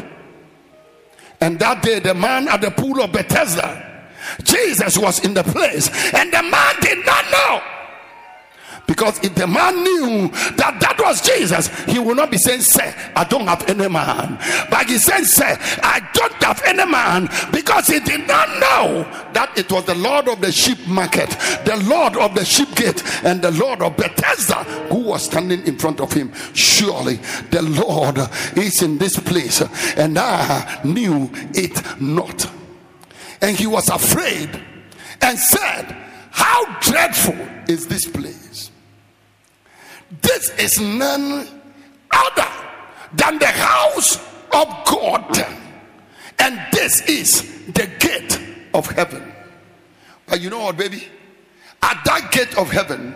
And 1.41 1.59
that 1.59 1.81
day, 1.83 1.99
the 1.99 2.13
man 2.13 2.47
at 2.47 2.61
the 2.61 2.71
pool 2.71 3.01
of 3.01 3.11
Bethesda, 3.11 4.07
Jesus 4.43 4.97
was 4.97 5.23
in 5.25 5.33
the 5.33 5.43
place, 5.43 5.89
and 6.13 6.31
the 6.31 6.41
man 6.41 6.75
did 6.81 7.05
not 7.05 7.25
know 7.31 7.61
because 8.85 9.17
if 9.23 9.33
the 9.35 9.47
man 9.47 9.83
knew 9.83 10.27
that 10.57 10.77
that 10.81 10.99
was 10.99 11.21
Jesus, 11.21 11.67
he 11.85 11.99
would 11.99 12.17
not 12.17 12.29
be 12.29 12.37
saying, 12.37 12.61
Say, 12.61 12.93
I 13.15 13.23
don't 13.23 13.47
have 13.47 13.67
any 13.69 13.87
man. 13.87 14.37
But 14.69 14.87
he 14.87 14.97
said, 14.97 15.23
Say, 15.23 15.55
I 15.81 16.07
don't 16.13 16.43
have 16.43 16.61
any 16.65 16.85
man 16.85 17.29
because 17.51 17.87
he 17.87 17.99
did 17.99 18.27
not 18.27 18.49
know 18.59 19.03
that 19.33 19.57
it 19.57 19.71
was 19.71 19.85
the 19.85 19.95
Lord 19.95 20.27
of 20.27 20.41
the 20.41 20.51
sheep 20.51 20.85
market, 20.87 21.29
the 21.65 21.81
Lord 21.87 22.17
of 22.17 22.35
the 22.35 22.43
sheep 22.43 22.75
gate, 22.75 23.01
and 23.23 23.41
the 23.41 23.51
Lord 23.51 23.81
of 23.81 23.95
Bethesda 23.95 24.63
who 24.89 24.99
was 24.99 25.23
standing 25.23 25.65
in 25.65 25.77
front 25.77 26.01
of 26.01 26.11
him. 26.11 26.33
Surely 26.53 27.15
the 27.51 27.61
Lord 27.61 28.17
is 28.57 28.81
in 28.81 28.97
this 28.97 29.17
place, 29.17 29.61
and 29.95 30.17
I 30.17 30.81
knew 30.83 31.29
it 31.53 32.01
not. 32.01 32.49
And 33.41 33.57
he 33.57 33.67
was 33.67 33.87
afraid 33.89 34.49
and 35.21 35.39
said, 35.39 35.95
How 36.31 36.79
dreadful 36.79 37.37
is 37.67 37.87
this 37.87 38.05
place! 38.09 38.71
This 40.21 40.49
is 40.59 40.79
none 40.79 41.47
other 42.11 42.51
than 43.13 43.39
the 43.39 43.47
house 43.47 44.17
of 44.53 44.67
God, 44.85 45.37
and 46.39 46.59
this 46.71 47.01
is 47.09 47.41
the 47.73 47.89
gate 47.99 48.39
of 48.73 48.87
heaven. 48.87 49.33
But 50.27 50.41
you 50.41 50.49
know 50.49 50.59
what, 50.59 50.77
baby? 50.77 51.07
At 51.81 52.01
that 52.05 52.31
gate 52.31 52.57
of 52.57 52.71
heaven, 52.71 53.15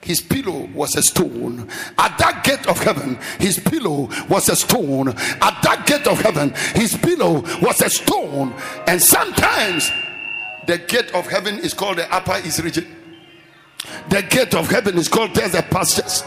his 0.00 0.20
pillow 0.20 0.68
was 0.72 0.94
a 0.94 1.02
stone. 1.02 1.68
At 1.98 2.16
that 2.18 2.44
gate 2.44 2.66
of 2.68 2.78
heaven, 2.78 3.18
his 3.40 3.58
pillow 3.58 4.08
was 4.28 4.48
a 4.48 4.56
stone. 4.56 5.08
At 5.08 5.62
that 5.62 5.84
gate 5.86 6.06
of 6.06 6.20
heaven, 6.20 6.54
his 6.74 6.96
pillow 6.96 7.40
was 7.60 7.82
a 7.82 7.90
stone. 7.90 8.54
And 8.86 9.02
sometimes 9.02 9.90
the 10.66 10.78
gate 10.78 11.12
of 11.12 11.26
heaven 11.26 11.58
is 11.58 11.74
called 11.74 11.98
the 11.98 12.12
upper 12.14 12.40
east 12.46 12.62
region. 12.62 12.86
The 14.08 14.22
gate 14.22 14.54
of 14.54 14.70
heaven 14.70 14.96
is 14.96 15.08
called 15.08 15.34
there's 15.34 15.52
the 15.52 15.62
pastures. 15.62 16.22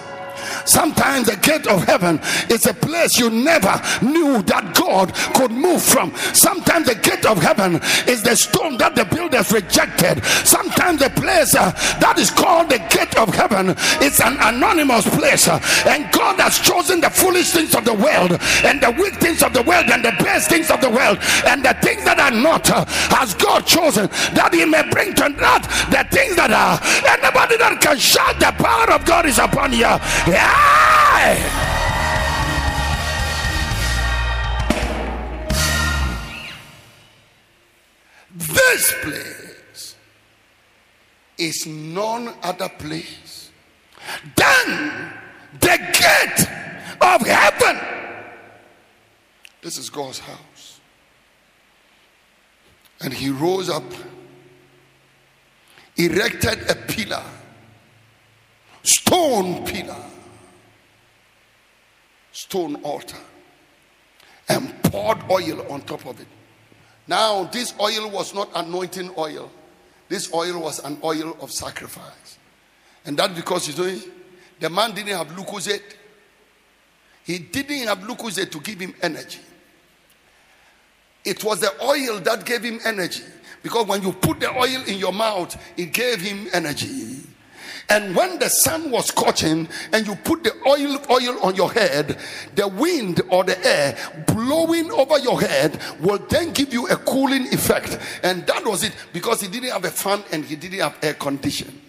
Sometimes 0.65 1.28
the 1.28 1.38
gate 1.38 1.67
of 1.67 1.84
heaven 1.84 2.19
is 2.50 2.65
a 2.65 2.74
place 2.74 3.17
you 3.17 3.30
never 3.30 3.82
knew 4.02 4.41
that 4.43 4.74
God 4.76 5.13
could 5.36 5.52
move 5.52 5.82
from. 5.82 6.13
Sometimes 6.34 6.88
the 6.88 6.95
gate 6.95 7.26
of 7.26 7.38
heaven 7.38 7.76
is 8.08 8.24
the 8.24 8.36
stone 8.36 8.78
that 8.78 8.95
the 8.95 9.06
builders 9.06 9.52
rejected. 9.52 10.24
Sometimes 10.45 11.00
the 11.00 11.10
place 11.12 11.56
uh, 11.56 11.72
that 12.00 12.17
is 12.17 12.32
called 12.32 12.69
the 12.69 12.80
gate 12.89 13.15
of 13.17 13.34
heaven 13.34 13.69
is 14.02 14.19
an 14.19 14.38
anonymous 14.41 15.08
place. 15.10 15.48
Uh, 15.48 15.60
and 15.88 16.12
God 16.12 16.39
has 16.39 16.60
chosen 16.60 17.02
the 17.02 17.10
foolish 17.10 17.52
things 17.52 17.76
of 17.76 17.86
the 17.86 17.93
world 17.93 18.38
and 18.63 18.82
the 18.82 18.91
weak 19.02 19.15
things 19.15 19.43
of 19.43 19.54
the 19.54 19.63
world 19.63 19.86
and 19.89 20.04
the 20.04 20.13
best 20.24 20.50
things 20.50 20.69
of 20.72 20.82
the 20.82 20.89
world 20.89 21.17
and 21.48 21.63
the 21.63 21.74
things 21.82 22.04
that 22.04 22.19
are 22.19 22.32
not 22.32 22.69
uh, 22.69 22.86
has 23.15 23.34
God 23.36 23.65
chosen 23.65 24.08
that 24.34 24.54
He 24.54 24.65
may 24.65 24.84
bring 24.89 25.13
to 25.15 25.30
naught 25.30 25.63
the 25.89 26.06
things 26.12 26.36
that 26.36 26.52
are. 26.52 26.80
Anybody 27.06 27.58
that 27.58 27.80
can 27.82 27.98
shout 27.98 28.39
the 28.39 28.52
power 28.62 28.91
of 28.91 29.06
God 29.06 29.26
is 29.26 29.38
upon 29.38 29.74
you. 29.74 29.89
This 38.35 38.93
place 39.01 39.95
is 41.38 41.65
none 41.65 42.33
other 42.43 42.69
place 42.69 43.51
than 44.35 45.12
the 45.59 45.77
gate 45.77 46.47
of 47.01 47.27
heaven. 47.27 47.79
This 49.62 49.77
is 49.77 49.89
God's 49.89 50.19
house. 50.19 50.79
And 53.01 53.13
he 53.13 53.29
rose 53.29 53.69
up, 53.69 53.83
erected 55.97 56.69
a 56.69 56.75
pillar, 56.75 57.23
stone 58.83 59.65
pillar 59.65 60.05
stone 62.39 62.75
altar 62.84 63.17
and 64.47 64.82
poured 64.84 65.17
oil 65.30 65.69
on 65.69 65.82
top 65.82 66.06
of 66.06 66.19
it. 66.21 66.28
Now, 67.06 67.43
this 67.45 67.73
oil 67.82 68.10
was 68.10 68.34
not 68.34 68.49
anointing 68.56 69.12
oil, 69.17 69.52
this 70.08 70.34
oil 70.34 70.62
was 70.62 70.80
an 70.86 70.97
oil 71.04 71.36
of 71.41 71.52
sacrifice. 71.52 72.39
And 73.06 73.17
that 73.17 73.36
because 73.36 73.67
you 73.67 73.84
know, 73.84 74.02
the 74.60 74.69
man 74.69 74.93
didn't 74.93 75.17
have 75.17 75.28
Lucozade, 75.30 75.82
he 77.25 77.39
didn't 77.39 77.88
have 77.88 77.99
Lucozade 77.99 78.52
to 78.52 78.60
give 78.62 78.80
him 78.80 78.93
energy. 79.02 79.39
It 81.25 81.43
was 81.43 81.60
the 81.60 81.73
oil 81.84 82.21
that 82.21 82.45
gave 82.45 82.63
him 82.63 82.80
energy 82.86 83.23
because 83.62 83.86
when 83.86 84.02
you 84.02 84.13
put 84.13 84.39
the 84.39 84.49
oil 84.49 84.82
in 84.88 84.97
your 84.97 85.12
mouth, 85.12 85.62
it 85.75 85.91
gave 85.91 86.21
him 86.21 86.47
energy. 86.54 87.09
And 87.89 88.15
when 88.15 88.38
the 88.38 88.49
sun 88.49 88.91
was 88.91 89.08
scorching 89.08 89.67
and 89.91 90.06
you 90.06 90.15
put 90.15 90.43
the 90.43 90.54
oil 90.67 90.99
oil 91.10 91.39
on 91.43 91.56
your 91.56 91.71
head, 91.71 92.17
the 92.56 92.67
wind 92.67 93.21
or 93.30 93.43
the 93.43 93.60
air 93.65 93.97
blowing 94.28 94.91
over 94.91 95.17
your 95.19 95.41
head 95.41 95.80
will 95.99 96.19
then 96.30 96.52
give 96.52 96.71
you 96.71 96.88
a 96.88 96.95
cooling 96.95 97.52
effect. 97.54 97.97
And 98.21 98.45
that 98.45 98.63
was 98.65 98.84
it 98.84 98.93
because 99.12 99.41
he 99.41 99.47
didn't 99.47 99.71
have 99.71 99.86
a 99.86 99.89
fan 99.89 100.23
and 100.32 100.45
he 100.45 100.56
didn't 100.56 100.80
have 100.80 100.97
air 101.02 101.15
condition. 101.15 101.82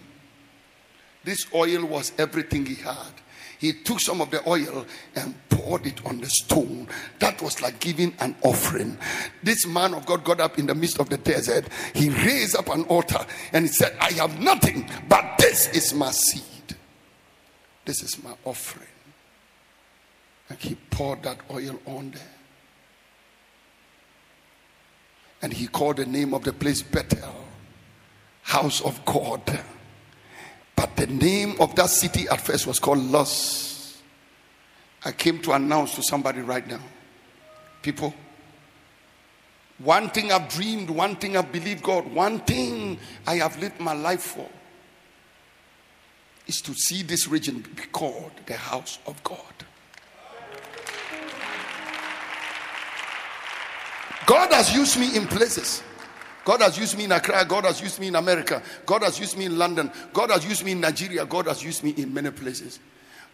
This 1.23 1.45
oil 1.53 1.85
was 1.85 2.13
everything 2.17 2.65
he 2.65 2.75
had 2.75 3.13
he 3.61 3.73
took 3.73 3.99
some 3.99 4.21
of 4.21 4.31
the 4.31 4.41
oil 4.49 4.87
and 5.15 5.35
poured 5.49 5.85
it 5.85 6.03
on 6.03 6.19
the 6.19 6.27
stone. 6.27 6.87
That 7.19 7.39
was 7.43 7.61
like 7.61 7.79
giving 7.79 8.11
an 8.19 8.35
offering. 8.41 8.97
This 9.43 9.67
man 9.67 9.93
of 9.93 10.07
God 10.07 10.23
got 10.23 10.39
up 10.39 10.57
in 10.57 10.65
the 10.65 10.73
midst 10.73 10.99
of 10.99 11.09
the 11.09 11.17
desert. 11.19 11.65
He 11.93 12.09
raised 12.09 12.55
up 12.55 12.69
an 12.69 12.85
altar 12.85 13.23
and 13.53 13.65
he 13.65 13.71
said, 13.71 13.95
I 14.01 14.13
have 14.13 14.39
nothing, 14.41 14.89
but 15.07 15.37
this 15.37 15.67
is 15.75 15.93
my 15.93 16.09
seed. 16.09 16.75
This 17.85 18.01
is 18.01 18.23
my 18.23 18.33
offering. 18.45 18.87
And 20.49 20.57
he 20.57 20.73
poured 20.89 21.21
that 21.21 21.37
oil 21.51 21.79
on 21.85 22.09
there. 22.11 22.21
And 25.43 25.53
he 25.53 25.67
called 25.67 25.97
the 25.97 26.07
name 26.07 26.33
of 26.33 26.43
the 26.43 26.53
place 26.53 26.81
Bethel, 26.81 27.45
house 28.41 28.81
of 28.81 29.05
God. 29.05 29.41
But 30.81 30.95
the 30.95 31.05
name 31.05 31.57
of 31.59 31.75
that 31.75 31.91
city 31.91 32.27
at 32.27 32.41
first 32.41 32.65
was 32.65 32.79
called 32.79 32.97
Luz. 32.97 34.01
I 35.05 35.11
came 35.11 35.39
to 35.43 35.51
announce 35.51 35.93
to 35.93 36.01
somebody 36.01 36.41
right 36.41 36.67
now. 36.67 36.79
People, 37.83 38.15
one 39.77 40.09
thing 40.09 40.31
I've 40.31 40.49
dreamed, 40.49 40.89
one 40.89 41.17
thing 41.17 41.37
I've 41.37 41.51
believed 41.51 41.83
God, 41.83 42.11
one 42.11 42.39
thing 42.39 42.97
I 43.27 43.35
have 43.35 43.61
lived 43.61 43.79
my 43.79 43.93
life 43.93 44.21
for 44.21 44.49
is 46.47 46.61
to 46.61 46.73
see 46.73 47.03
this 47.03 47.27
region 47.27 47.59
be 47.59 47.83
called 47.91 48.31
the 48.47 48.55
house 48.55 48.97
of 49.05 49.23
God. 49.23 49.37
God 54.25 54.51
has 54.51 54.73
used 54.73 54.99
me 54.99 55.15
in 55.15 55.27
places 55.27 55.83
God 56.43 56.61
has 56.61 56.77
used 56.77 56.97
me 56.97 57.05
in 57.05 57.11
Accra. 57.11 57.45
God 57.45 57.65
has 57.65 57.81
used 57.81 57.99
me 57.99 58.07
in 58.07 58.15
America. 58.15 58.61
God 58.85 59.03
has 59.03 59.19
used 59.19 59.37
me 59.37 59.45
in 59.45 59.57
London. 59.57 59.91
God 60.13 60.31
has 60.31 60.45
used 60.45 60.65
me 60.65 60.71
in 60.71 60.81
Nigeria. 60.81 61.25
God 61.25 61.47
has 61.47 61.63
used 61.63 61.83
me 61.83 61.91
in 61.91 62.13
many 62.13 62.31
places. 62.31 62.79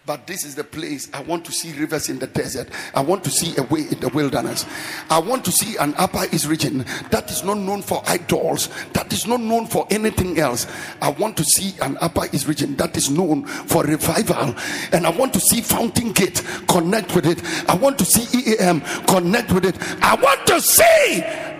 But 0.08 0.26
this 0.26 0.46
is 0.46 0.56
the 0.56 0.63
place 0.63 1.10
I 1.13 1.22
want 1.22 1.43
to 1.46 1.52
see 1.52 1.78
rivers 1.78 2.08
in 2.08 2.17
the 2.17 2.28
desert. 2.28 2.70
I 2.96 3.02
want 3.02 3.26
to 3.26 3.30
see 3.30 3.54
a 3.58 3.63
way 3.63 3.82
in 3.82 4.00
the 4.00 4.08
wilderness. 4.08 4.65
I 5.10 5.20
want 5.20 5.43
to 5.43 5.52
see 5.52 5.76
an 5.76 5.93
upper 5.98 6.24
east 6.32 6.48
region 6.48 6.86
that 7.12 7.30
is 7.30 7.43
not 7.43 7.58
known 7.58 7.82
for 7.82 8.02
idols, 8.08 8.70
that 8.93 9.12
is 9.12 9.28
not 9.28 9.41
known 9.41 9.67
for 9.67 9.86
anything 9.89 10.39
else. 10.39 10.65
I 11.02 11.10
want 11.10 11.36
to 11.36 11.43
see 11.43 11.78
an 11.82 11.98
upper 12.00 12.26
east 12.32 12.48
region 12.48 12.78
that 12.78 12.96
is 12.96 13.10
known 13.10 13.46
for 13.46 13.84
revival. 13.84 14.56
And 14.93 15.06
I 15.06 15.10
want 15.10 15.34
to 15.34 15.41
see 15.41 15.60
Fountain 15.60 16.13
Gate 16.13 16.41
connect 16.70 17.13
with 17.13 17.26
it. 17.26 17.43
I 17.70 17.76
want 17.76 18.00
to 18.00 18.06
see 18.06 18.54
EAM 18.54 18.80
connect 19.08 19.52
with 19.52 19.65
it. 19.65 19.76
I 20.02 20.15
want 20.15 20.48
to 20.48 20.62
see 20.62 21.57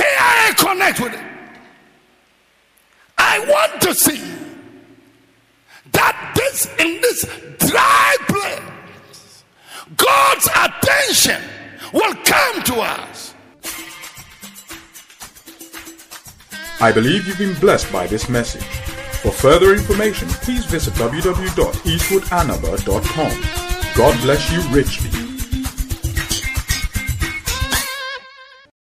KIA 0.00 0.54
connect 0.54 1.00
with 1.00 1.12
it. 1.14 1.24
I 3.18 3.40
want 3.40 3.82
to 3.82 3.92
see 3.94 4.22
that 5.92 6.32
this 6.34 6.66
in 6.78 7.00
this 7.00 7.24
dry 7.58 8.16
place, 8.28 9.44
God's 9.96 10.48
attention 10.56 11.42
will 11.92 12.14
come 12.24 12.62
to 12.62 12.76
us. 12.76 13.34
I 16.80 16.92
believe 16.92 17.26
you've 17.26 17.38
been 17.38 17.58
blessed 17.60 17.92
by 17.92 18.06
this 18.06 18.30
message. 18.30 18.64
For 19.22 19.32
further 19.32 19.74
information, 19.74 20.28
please 20.28 20.64
visit 20.64 20.94
www.eastwoodanaba.com. 20.94 23.94
God 23.94 24.18
bless 24.22 24.50
you 24.50 24.62
richly. 24.74 25.29